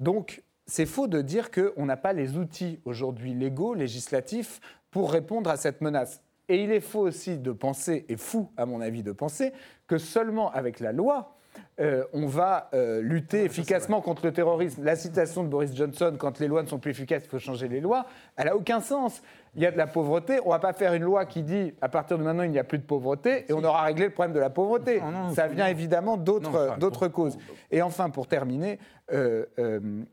[0.00, 4.60] Donc, c'est faux de dire qu'on n'a pas les outils aujourd'hui légaux, législatifs,
[4.90, 6.22] pour répondre à cette menace.
[6.48, 9.52] Et il est faux aussi de penser, et fou à mon avis de penser,
[9.86, 11.36] que seulement avec la loi,
[11.80, 14.84] euh, on va euh, lutter efficacement contre le terrorisme.
[14.84, 17.68] La citation de Boris Johnson, quand les lois ne sont plus efficaces, il faut changer
[17.68, 18.06] les lois,
[18.36, 19.22] elle n'a aucun sens.
[19.56, 21.72] Il y a de la pauvreté, on ne va pas faire une loi qui dit
[21.80, 24.12] à partir de maintenant il n'y a plus de pauvreté et on aura réglé le
[24.12, 25.02] problème de la pauvreté.
[25.34, 27.38] Ça vient évidemment d'autres causes.
[27.70, 28.78] Et enfin, pour terminer,
[29.12, 29.46] euh,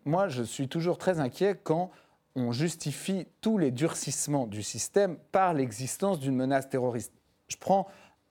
[0.06, 1.92] moi je suis toujours très inquiet quand
[2.36, 7.14] on justifie tous les durcissements du système par l'existence d'une menace terroriste.
[7.50, 7.88] Je prends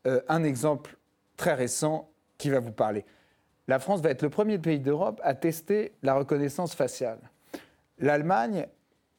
[0.06, 0.96] un exemple
[1.36, 2.08] très récent
[2.38, 3.04] qui va vous parler.
[3.68, 7.18] La France va être le premier pays d'Europe à tester la reconnaissance faciale.
[7.98, 8.66] L'Allemagne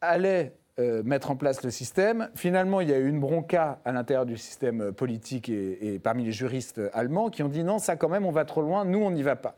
[0.02, 2.30] allait euh, mettre en place le système.
[2.34, 6.32] Finalement, il y a eu une bronca à l'intérieur du système politique et, parmi les
[6.32, 9.12] juristes allemands qui ont dit non, ça quand même, on va trop loin, nous, on
[9.12, 9.56] n'y va pas.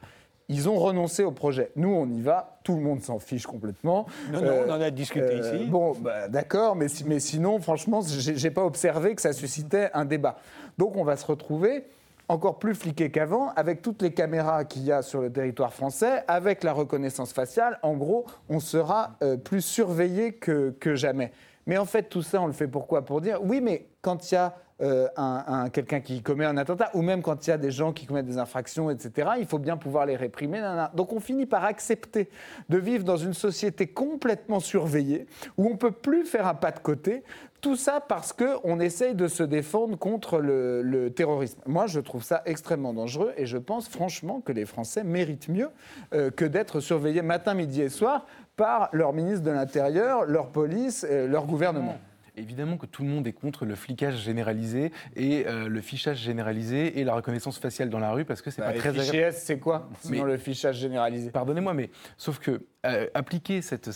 [0.50, 1.72] Ils ont renoncé au projet.
[1.78, 2.60] Nous, on y va.
[2.64, 4.06] Tout le monde s'en fiche complètement.
[4.32, 5.66] Non, non, on en a discuté euh, ici.
[5.68, 10.36] Bon, bah, d'accord, mais, mais sinon, franchement, j'ai pas observé que ça suscitait un débat.
[10.78, 11.86] Donc, on va se retrouver
[12.28, 16.24] encore plus fliqué qu'avant, avec toutes les caméras qu'il y a sur le territoire français,
[16.28, 17.80] avec la reconnaissance faciale.
[17.84, 21.32] En gros, on sera euh, plus surveillé que, jamais.
[21.68, 23.04] Mais en fait, tout ça, on le fait pourquoi?
[23.04, 26.92] Pour dire, oui, mais quand il y a euh, un, quelqu'un qui commet un attentat,
[26.94, 29.58] ou même quand il y a des gens qui commettent des infractions, etc., il faut
[29.58, 30.62] bien pouvoir les réprimer.
[30.94, 32.30] Donc on finit par accepter
[32.70, 36.72] de vivre dans une société complètement surveillée, où on ne peut plus faire un pas
[36.72, 37.24] de côté,
[37.66, 41.60] tout ça parce qu'on essaye de se défendre contre le, terrorisme.
[41.66, 45.70] Moi, je trouve ça extrêmement dangereux et je pense franchement que les Français méritent mieux
[46.14, 51.06] euh, que d'être surveillés matin, midi et soir par leur ministre de l'Intérieur, leur police,
[51.06, 51.98] et leur gouvernement.
[52.38, 57.00] Évidemment que tout le monde est contre le flicage généralisé et euh, le fichage généralisé
[57.00, 59.36] et la reconnaissance faciale dans la rue parce que c'est bah, pas très agréable.
[59.36, 61.32] c'est quoi Sinon le fichage généralisé?
[61.32, 63.90] Pardonnez-moi, mais sauf que euh, appliquer cette,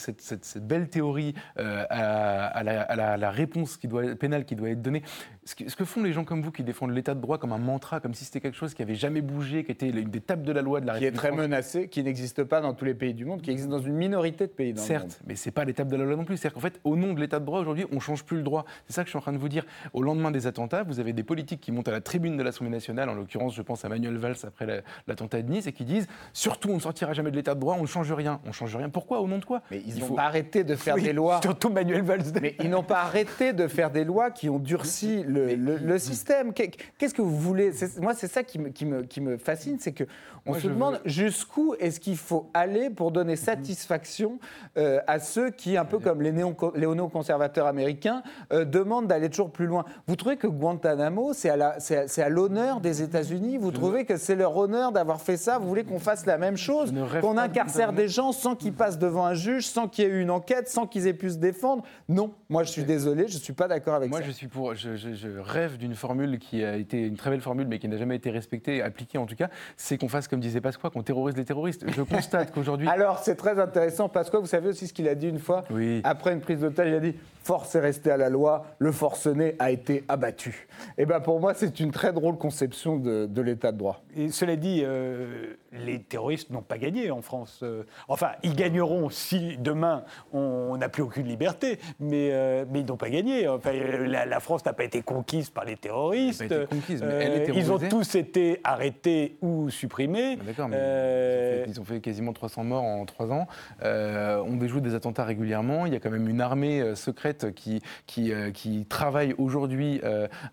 [0.58, 5.04] belle théorie euh, à, la, réponse qui doit, pénale qui doit être donnée,
[5.46, 8.00] ce que, font les gens comme vous qui défendent l'état de droit comme un mantra,
[8.00, 10.52] comme si c'était quelque chose qui avait jamais bougé, qui était une des tables de
[10.52, 11.14] la loi de la République.
[11.14, 13.70] Qui est très menacé, qui n'existe pas dans tous les pays du monde, qui existe
[13.70, 15.18] dans une minorité de pays dans Certes, le monde.
[15.28, 16.38] mais c'est pas l'étape de la loi non plus.
[16.38, 18.66] C'est-à-dire qu'en fait, au nom de l'état de droit aujourd'hui, on change plus le droit.
[18.88, 19.66] C'est ça que je suis en train de vous dire.
[19.94, 22.72] Au lendemain des attentats, vous avez des politiques qui montent à la tribune de l'Assemblée
[22.72, 26.08] nationale, en l'occurrence, je pense à Manuel Valls après l'attentat de Nice, et qui disent
[26.34, 28.40] surtout on ne sortira jamais de l'état de droit, on ne change rien.
[28.46, 28.90] On change rien.
[28.90, 29.62] Pourquoi Au nom de quoi?
[29.72, 31.40] Mais ils n'ont pas arrêté de faire des lois.
[31.42, 32.24] Surtout Manuel Valls.
[32.42, 36.54] Mais ils n'ont pas arrêté de faire des lois qui ont durci le, système.
[36.54, 37.72] Qu'est-ce que vous voulez?
[38.02, 40.06] Moi, c'est ça qui me, qui me, qui me fascine, c'est que
[40.46, 44.40] on se demande jusqu'où est-ce qu'il faut aller pour donner satisfaction
[44.78, 49.66] euh, à ceux qui, un peu comme les néo-conservateurs américains, euh, demandent d'aller toujours plus
[49.66, 49.86] loin.
[50.08, 53.58] Vous trouvez que Guantanamo, c'est à l'honneur des États-Unis?
[53.58, 55.58] Vous trouvez que c'est leur honneur d'avoir fait ça?
[55.60, 56.94] Vous voulez qu'on fasse la même chose?
[57.22, 60.22] Qu'on incarcère des gens sans qu'ils passent devant un juge, sans qu'il y ait eu
[60.22, 63.42] une enquête, sans qu'ils aient pu se défendre Non, moi je suis désolé, je ne
[63.42, 64.18] suis pas d'accord avec ça.
[64.18, 67.42] Moi je suis pour, je, je rêve d'une formule qui a été une très belle
[67.42, 70.40] formule, mais qui n'a jamais été respectée, appliquée en tout cas, c'est qu'on fasse comme
[70.40, 71.86] disait Pasqua, qu'on terrorise les terroristes.
[71.90, 72.88] Je constate qu'aujourd'hui.
[72.90, 76.02] Alors c'est très intéressant, Pasqua, vous savez aussi ce qu'il a dit une fois oui.
[76.04, 79.56] Après une prise d'otage, il a dit force est restée à la loi, le forcené
[79.60, 80.68] a été abattu.
[80.98, 84.04] Et eh ben pour moi, c'est une très drôle conception de, l'état de droit.
[84.16, 87.60] Et cela dit, euh, les terroristes n'ont pas gagné en France.
[87.64, 90.04] Euh, enfin, ils gagneront si demain
[90.34, 93.48] on n'a plus aucune liberté, mais, euh, mais ils n'ont pas gagné.
[93.48, 96.44] Enfin, la, France n'a pas été conquise par les terroristes.
[96.50, 100.38] Elle conquise, mais elle ils ont tous été arrêtés ou supprimés.
[100.40, 103.48] Ah, d'accord, mais ils, ont fait, quasiment 300 morts en 3 ans.
[103.84, 105.86] on déjoue des attentats régulièrement.
[105.86, 110.02] Il y a quand même une armée secrète qui, qui, qui travaillent aujourd'hui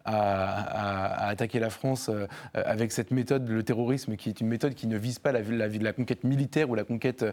[0.04, 2.10] à, attaquer la France
[2.54, 5.68] avec cette méthode, le terrorisme, qui est une méthode qui ne vise pas la, la,
[5.68, 7.24] la conquête militaire ou la conquête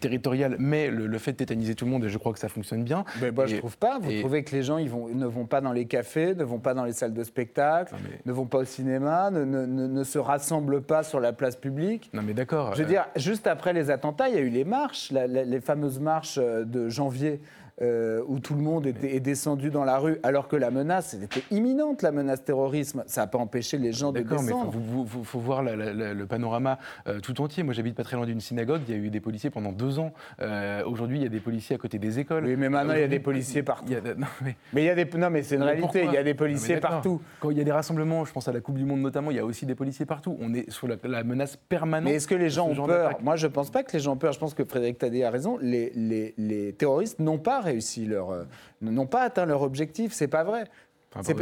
[0.00, 2.84] territoriale, mais le, fait de tétaniser tout le monde, et je crois que ça fonctionne
[2.84, 3.04] bien.
[3.20, 3.98] Mais moi, je trouve pas.
[3.98, 6.58] Vous trouvez que les gens ils vont, ne vont pas dans les cafés, ne vont
[6.58, 10.18] pas dans les salles de spectacle, ne vont pas au cinéma, ne, ne, ne, se
[10.18, 12.74] rassemblent pas sur la place publique Non, mais d'accord.
[12.74, 16.00] Je veux dire, juste après les attentats, il y a eu les marches, les fameuses
[16.00, 17.40] marches de janvier
[17.82, 21.12] euh, où tout le monde était, est descendu dans la rue, alors que la menace
[21.12, 23.04] était imminente, la menace terrorisme.
[23.06, 24.44] Ça n'a pas empêché les gens de descendre.
[24.44, 27.62] D'accord, mais il faut, voir le panorama euh, tout entier.
[27.62, 28.80] Moi, j'habite pas très loin d'une synagogue.
[28.88, 30.12] Il y a eu des policiers pendant deux ans.
[30.40, 32.44] Euh, aujourd'hui, il y a des policiers à côté des écoles.
[32.46, 33.92] Oui, mais maintenant, il y a des policiers partout.
[34.16, 34.56] non, mais...
[34.82, 35.04] il y a des...
[35.18, 36.04] non, mais c'est une réalité.
[36.04, 37.20] Il y a des policiers partout.
[37.40, 39.36] Quand il y a des rassemblements, je pense à la Coupe du Monde notamment, il
[39.36, 40.34] y a aussi des policiers partout.
[40.40, 42.08] On est sous la, menace permanente.
[42.08, 44.14] Mais est-ce que les gens ont peur Moi, je ne pense pas que les gens
[44.14, 44.32] ont peur.
[44.32, 45.58] Je pense que Frédéric Tadé a raison.
[45.60, 48.46] Les, les, les terroristes n'ont pas réussi leur
[48.80, 50.12] n'ont pas atteint leur objectif.
[50.12, 50.64] C'est pas vrai.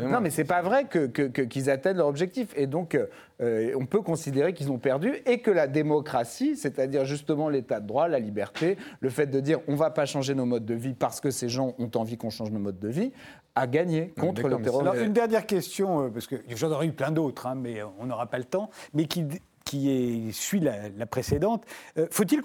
[0.08, 2.52] non, mais c'est pas vrai qu'ils que, atteignent leur objectif.
[2.56, 2.98] Et donc,
[3.40, 7.86] euh, on peut considérer qu'ils ont perdu et que la démocratie, c'est-à-dire justement l'état de
[7.86, 10.94] droit, la liberté, le fait de dire on va pas changer nos modes de vie
[10.94, 13.12] parce que ces gens ont envie qu'on change nos modes de vie,
[13.54, 15.04] a gagné contre le terrorisme.
[15.04, 18.26] une dernière question, euh, parce que j'en aurais eu plein d'autres, hein, mais on n'aura
[18.26, 19.24] pas le temps, mais qui
[19.64, 21.64] qui suit la, précédente.
[21.98, 22.42] Euh, faut-il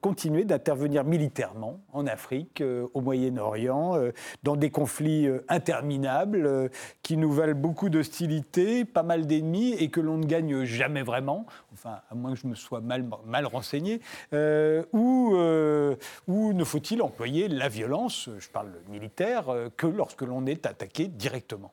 [0.00, 4.12] continuer d'intervenir militairement en Afrique, euh, au Moyen-Orient, euh,
[4.42, 6.70] dans des conflits interminables
[7.02, 11.46] qui nous valent beaucoup d'hostilité, pas mal d'ennemis et que l'on ne gagne jamais vraiment,
[11.72, 14.00] enfin, à moins que je me sois mal, mal renseigné,
[14.92, 15.34] ou,
[16.26, 21.72] ou ne faut-il employer la violence, je parle militaire, que lorsque l'on est attaqué directement?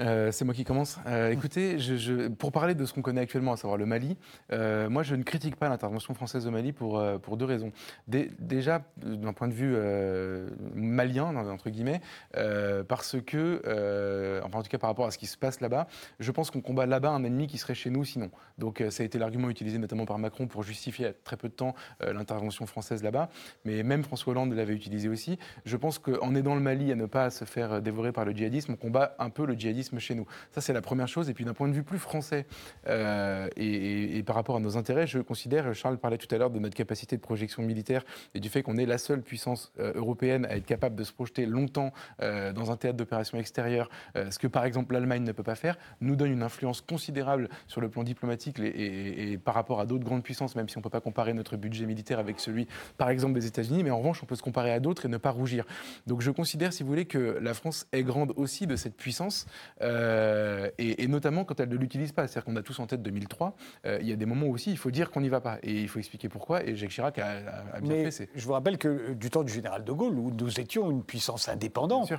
[0.00, 0.98] Euh, c'est moi qui commence.
[1.06, 4.16] Euh, écoutez, je, pour parler de ce qu'on connaît actuellement, à savoir le Mali,
[4.50, 7.72] euh, moi je ne critique pas l'intervention française au Mali pour, pour deux raisons.
[8.08, 9.76] déjà, d'un point de vue
[10.74, 12.00] malien, entre guillemets,
[12.88, 15.86] parce que, enfin en tout cas par rapport à ce qui se passe là-bas,
[16.20, 18.30] je pense qu'on combat là-bas un ennemi qui serait chez nous sinon.
[18.58, 21.54] Donc ça a été l'argument utilisé notamment par Macron pour justifier à très peu de
[21.54, 23.28] temps l'intervention française là-bas,
[23.64, 25.38] mais même François Hollande l'avait utilisé aussi.
[25.66, 28.72] Je pense qu'en aidant le Mali à ne pas se faire dévorer par le djihadisme,
[28.72, 30.26] on combat un peu le djihadisme chez nous.
[30.52, 31.28] Ça, c'est la première chose.
[31.28, 32.46] Et puis d'un point de vue plus français
[32.88, 36.58] euh, et, par rapport à nos intérêts, je considère, Charles parlait tout à l'heure de
[36.58, 38.04] notre capacité de projection militaire
[38.34, 41.12] et du fait qu'on est la seule puissance euh, européenne à être capable de se
[41.12, 45.42] projeter longtemps euh, dans un théâtre d'opération extérieure, ce que par exemple l'Allemagne ne peut
[45.42, 49.86] pas faire, nous donne une influence considérable sur le plan diplomatique et, par rapport à
[49.86, 52.66] d'autres grandes puissances, même si on ne peut pas comparer notre budget militaire avec celui,
[52.96, 55.16] par exemple, des États-Unis, mais en revanche, on peut se comparer à d'autres et ne
[55.16, 55.64] pas rougir.
[56.06, 59.46] Donc je considère, si vous voulez, que la France est grande aussi de cette puissance
[59.80, 62.26] euh, et, notamment quand elle ne l'utilise pas.
[62.26, 63.56] C'est-à-dire qu'on a tous en tête 2003.
[63.86, 65.58] Euh, il y a des moments aussi, il faut dire qu'on n'y va pas.
[65.62, 66.64] Et il faut expliquer pourquoi.
[66.64, 68.28] Et Jacques Chirac a, bien fait.
[68.34, 71.02] Je vous rappelle que euh, du temps du général de Gaulle, où nous étions une
[71.02, 72.12] puissance indépendante,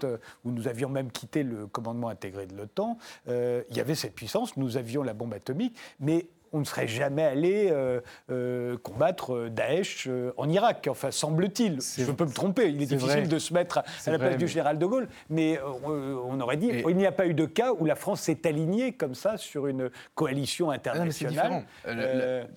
[0.44, 2.98] où nous avions même quitté le commandement intégré de l'OTAN,
[3.28, 7.24] il y avait cette puissance, nous avions la bombe atomique, mais on ne serait jamais
[7.24, 8.00] allé euh,
[8.32, 10.88] euh, combattre euh, Daesh en Irak.
[10.90, 11.80] Enfin, semble-t-il.
[11.82, 12.70] Je peux me tromper.
[12.70, 15.08] Il est, difficile de se mettre à la place du général de Gaulle.
[15.30, 18.48] Mais on aurait dit il n'y a pas eu de cas où la France s'est
[18.48, 21.66] alignée comme ça sur une coalition ah internationale.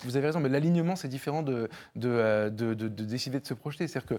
[0.05, 3.89] vous avez raison, mais l'alignement, c'est différent de de, de, décider de se projeter.
[3.89, 4.19] C'est-à-dire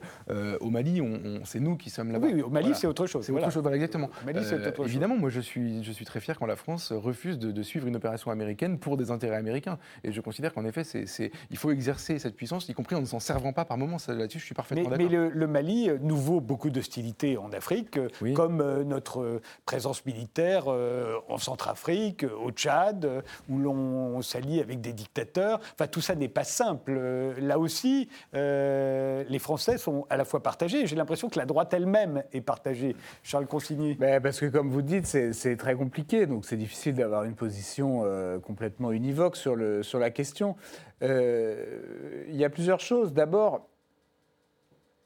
[0.57, 2.27] qu'au Mali, on, c'est nous qui sommes là-bas.
[2.27, 3.25] Oui, au Mali, c'est autre chose.
[3.25, 4.09] C'est autre chose, exactement.
[4.25, 4.39] Mali,
[4.85, 7.95] évidemment, moi, je suis, je suis très fier quand la France refuse de suivre une
[7.95, 9.66] opération américaine pour des intérêts américains.
[10.03, 13.05] Et je considère qu'en effet, c'est, il faut exercer cette puissance, y compris en ne
[13.05, 13.97] s'en servant pas par moments.
[14.07, 15.09] Là-dessus, je suis parfaitement d'accord.
[15.09, 20.05] Mais le, Mali euh, nous vaut beaucoup d'hostilité en Afrique, euh, comme euh, notre présence
[20.05, 25.59] militaire en Centrafrique, au Tchad, où l'on s'allie avec des dictateurs.
[25.73, 26.99] Enfin, tout ça n'est pas simple.
[27.39, 30.87] Là aussi, les Français sont à la fois partagés.
[30.87, 32.95] J'ai l'impression que la droite elle-même est partagée.
[33.23, 33.95] Charles Consigny.
[33.95, 36.25] Ben, parce que, comme vous dites, c'est très compliqué.
[36.25, 38.03] Donc, c'est difficile d'avoir une position
[38.43, 40.55] complètement univoque sur sur la question.
[41.03, 43.13] Euh, il y a plusieurs choses.
[43.13, 43.69] D'abord,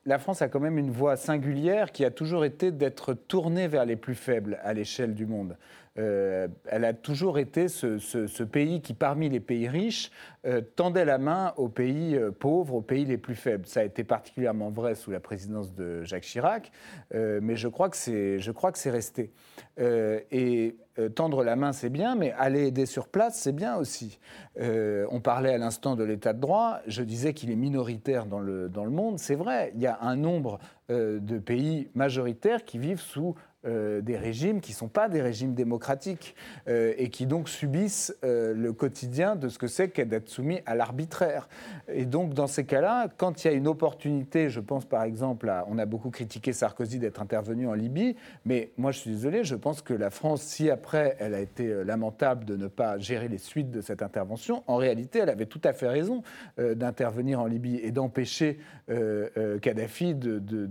[0.06, 3.86] la France a quand même une voie singulière qui a toujours été d'être tournée vers
[3.86, 5.58] les plus faibles à l'échelle du monde.
[5.99, 10.10] Euh, elle a toujours été ce, pays qui, parmi les pays riches,
[10.45, 13.68] euh, tendait la main aux pays pauvres, aux pays les plus faibles.
[13.68, 16.72] Ça a été particulièrement vrai sous la présidence de Jacques Chirac,
[17.14, 19.32] mais je crois que c'est resté.
[19.78, 20.76] et
[21.10, 24.20] tendre la main, c'est bien, mais aller aider sur place, c'est bien aussi.
[24.60, 28.70] on parlait à l'instant de l'état de droit, je disais qu'il est minoritaire dans le,
[28.70, 32.99] dans le monde, c'est vrai, il y a un nombre de pays majoritaires qui vivent
[32.99, 33.36] sous
[33.67, 36.36] euh, des régimes qui ne sont pas des régimes démocratiques
[36.67, 40.73] euh, et qui donc subissent euh, le quotidien de ce que c'est qu'être soumis à
[40.73, 41.47] l'arbitraire.
[41.88, 45.47] Et donc dans ces cas-là, quand il y a une opportunité, je pense par exemple
[45.47, 48.15] à, on a beaucoup critiqué Sarkozy d'être intervenu en Libye,
[48.45, 51.84] mais moi je suis désolé, je pense que la France, si après elle a été
[51.84, 55.61] lamentable de ne pas gérer les suites de cette intervention, en réalité elle avait tout
[55.63, 56.23] à fait raison
[56.57, 58.57] d'intervenir en Libye et d'empêcher
[58.88, 60.67] Kadhafi de, euh,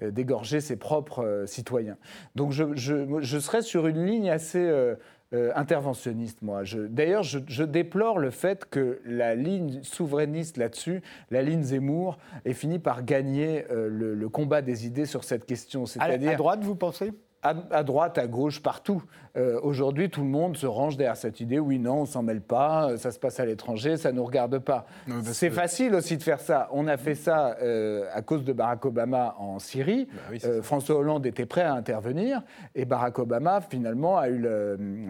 [0.00, 1.96] d'égorger ses propres euh, citoyens.
[2.34, 4.96] Donc je, je, serais sur une ligne assez euh,
[5.54, 6.62] interventionniste, moi.
[6.88, 12.78] D'ailleurs, je, déplore le fait que la ligne souverainiste là-dessus, la ligne Zemmour, ait fini
[12.78, 15.86] par gagner le, combat des idées sur cette question.
[15.86, 17.12] C'est-à-dire à droite, vous pensez?
[17.42, 19.02] À, droite, à gauche, partout.
[19.36, 22.42] Euh, aujourd'hui, tout le monde se range derrière cette idée oui, non, on s'en mêle
[22.42, 24.86] pas, euh, ça se passe à l'étranger, ça ne nous regarde pas.
[25.24, 26.68] C'est facile aussi de faire ça.
[26.70, 30.08] On a fait ça euh, à cause de Barack Obama en Syrie.
[30.30, 32.42] Bah François Hollande était prêt à intervenir
[32.74, 34.46] et Barack Obama finalement a, eu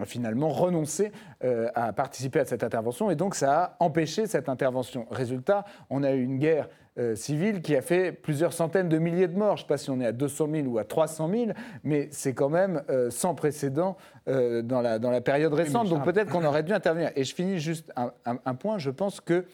[0.05, 1.11] finalement renoncé
[1.41, 5.05] à participer à cette intervention et donc ça a empêché cette intervention.
[5.11, 6.69] Résultat, on a eu une guerre
[6.99, 9.57] euh, civile qui a fait plusieurs centaines de milliers de morts.
[9.57, 11.45] Je ne sais pas si on est à 200 000 ou à 300 000,
[11.83, 15.89] mais c'est quand même euh, sans précédent euh, dans, la, dans la période récente.
[15.89, 17.09] Donc peut-être qu'on aurait dû intervenir.
[17.15, 18.77] Et je finis juste un point.
[18.77, 19.45] Je pense que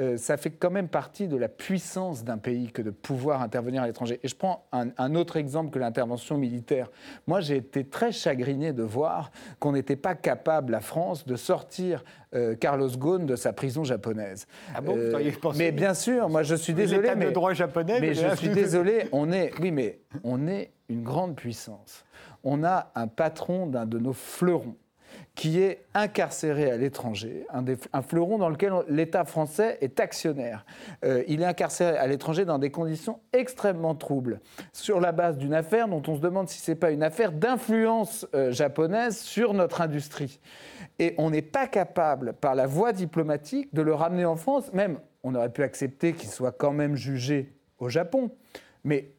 [0.00, 3.80] euh, ça fait quand même partie de la puissance d'un pays que de pouvoir intervenir
[3.80, 4.18] à l'étranger.
[4.24, 6.90] Et je prends un, autre exemple que l'intervention militaire.
[7.28, 9.30] Moi, j'ai été très chagriné de voir
[9.60, 12.02] qu'on n'était pas capable, la France, de sortir
[12.34, 14.48] euh, Carlos Ghosn de sa prison japonaise.
[14.74, 17.10] Ah bon euh, Mais bien sûr, moi je suis désolé.
[17.16, 18.00] Mais, droit japonais.
[18.00, 19.06] Mais, je suis désolé.
[19.12, 22.04] On est, oui, mais on est une grande puissance.
[22.42, 24.74] On a un patron d'un de nos fleurons
[25.34, 27.44] qui est incarcéré à l'étranger,
[27.92, 30.64] un, fleuron dans lequel l'État français est actionnaire.
[31.04, 34.40] Euh, il est incarcéré à l'étranger dans des conditions extrêmement troubles,
[34.72, 37.32] sur la base d'une affaire dont on se demande si ce n'est pas une affaire
[37.32, 40.38] d'influence euh, japonaise sur notre industrie.
[41.00, 44.72] Et on n'est pas capable, par la voie diplomatique, de le ramener en France.
[44.72, 48.30] Même, on aurait pu accepter qu'il soit quand même jugé au Japon.
[48.84, 49.10] Mais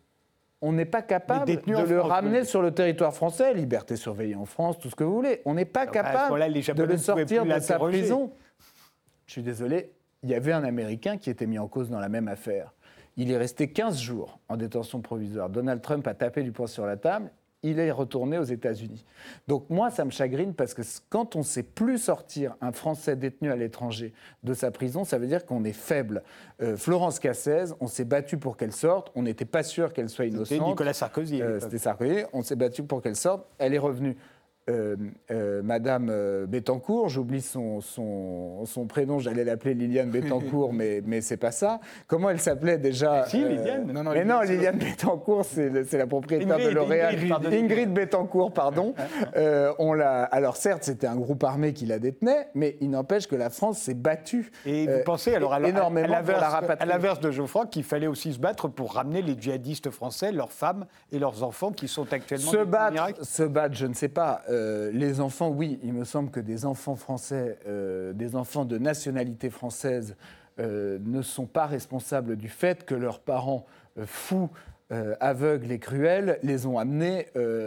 [0.65, 4.79] on n'est pas capable de le ramener sur le territoire français, liberté surveillée en France,
[4.79, 5.41] tout ce que vous voulez.
[5.45, 6.39] On n'est pas ah bah, capable
[6.75, 8.31] de le sortir de sa prison.
[9.27, 9.91] Je suis désolé,
[10.23, 12.73] il y avait un Américain qui était mis en cause dans la même affaire.
[13.15, 15.49] Il est resté 15 jours en détention provisoire.
[15.51, 17.29] Donald Trump a tapé du poing sur la table
[17.65, 19.05] il est retourné aux États-Unis.
[19.47, 23.15] Donc moi, ça me chagrine parce que quand on ne sait plus sortir un Français
[23.15, 24.13] détenu à l'étranger
[24.43, 26.23] de sa prison, ça veut dire qu'on est faible.
[26.61, 30.25] Euh, Florence Cassez, on s'est battu pour qu'elle sorte, on n'était pas sûr qu'elle soit
[30.25, 30.47] innocente.
[30.47, 31.41] C'était Nicolas Sarkozy.
[31.41, 34.15] Euh, c'était Sarkozy, on s'est battu pour qu'elle sorte, elle est revenue.
[34.67, 34.95] Euh,
[35.29, 41.21] euh, Madame euh, Bettencourt, j'oublie son, son, son, prénom, j'allais l'appeler Liliane Bettencourt, mais, mais
[41.21, 41.79] c'est pas ça.
[42.07, 43.91] Comment elle s'appelait déjà Si, Liliane.
[43.93, 47.15] Non, non, mais non, Liliane Bettencourt, c'est la propriétaire de L'Oréal.
[47.15, 48.95] Ingrid, Ingrid, Bettencourt, pardon.
[49.77, 50.23] on l'a.
[50.23, 53.77] Alors certes, c'était un groupe armé qui la détenait, mais il n'empêche que la France
[53.77, 54.51] s'est battue.
[54.65, 58.67] Et vous pensez alors, alors énormément à l'inverse de Geoffroy qu'il fallait aussi se battre
[58.67, 63.23] pour ramener les djihadistes français, leurs femmes et leurs enfants qui sont actuellement se battre,
[63.23, 64.41] se battre, je ne sais pas.
[64.55, 68.77] Euh, les enfants, oui, il me semble que des enfants français, euh, des enfants de
[68.77, 70.15] nationalité française,
[70.59, 73.65] euh, ne sont pas responsables du fait que leurs parents
[74.05, 74.49] fous,
[75.19, 77.25] aveugles et cruels les ont amenés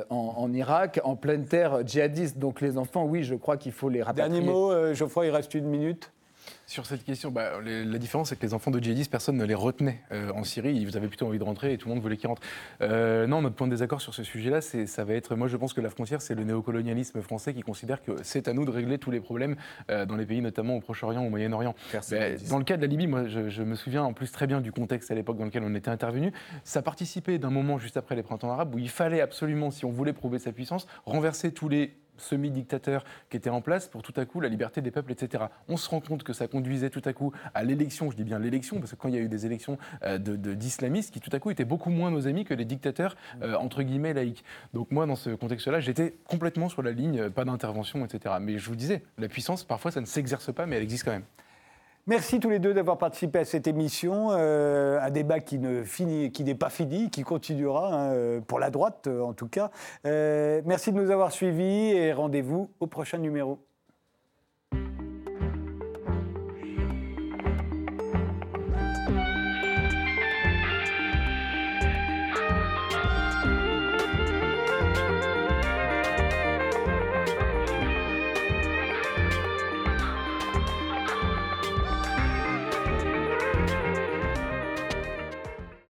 [0.09, 2.39] en, Irak, en pleine terre djihadiste.
[2.39, 4.41] Donc les enfants, oui, je crois qu'il faut les rapatrier.
[4.41, 6.13] Dernier mot, Geoffroy, il reste une minute.
[6.69, 9.55] Sur cette question, bah, la différence, c'est que les enfants de djihadistes, personne ne les
[9.55, 10.77] retenait euh, en Syrie.
[10.77, 12.43] Ils avaient plutôt envie de rentrer et tout le monde voulait qu'ils rentrent.
[12.83, 15.35] Euh, non, notre point de désaccord sur ce sujet-là, ça va être.
[15.35, 18.53] Moi, je pense que la frontière, c'est le néocolonialisme français qui considère que c'est à
[18.53, 19.57] nous de régler tous les problèmes
[19.91, 21.75] euh, dans les pays, notamment au Proche-Orient, au Moyen-Orient.
[22.51, 24.71] dans le cas de la Libye, moi, je, me souviens en plus très bien du
[24.71, 26.33] contexte à l'époque dans lequel on était intervenu.
[26.65, 29.91] Ça participait d'un moment juste après les printemps arabes où il fallait absolument, si on
[29.91, 34.25] voulait prouver sa puissance, renverser tous les semi-dictateur qui était en place pour tout à
[34.25, 35.45] coup la liberté des peuples, etc.
[35.69, 38.39] On se rend compte que ça conduisait tout à coup à l'élection, je dis bien
[38.39, 41.39] l'élection, parce que quand il y a eu des élections euh, d'islamistes qui tout à
[41.39, 44.45] coup étaient beaucoup moins nos amis que les dictateurs, euh, entre guillemets, laïcs.
[44.75, 48.37] Donc moi, dans ce contexte-là, j'étais complètement sur la ligne, euh, pas d'intervention, etc.
[48.41, 51.13] Mais je vous disais, la puissance, parfois, ça ne s'exerce pas, mais elle existe quand
[51.13, 51.25] même.
[52.09, 56.33] Merci tous les deux d'avoir participé à cette émission, euh, un débat qui ne finit,
[56.33, 59.71] qui n'est pas fini, qui continuera hein, euh, pour la droite euh, en tout cas.
[60.05, 63.59] merci de nous avoir suivis et rendez-vous au prochain numéro.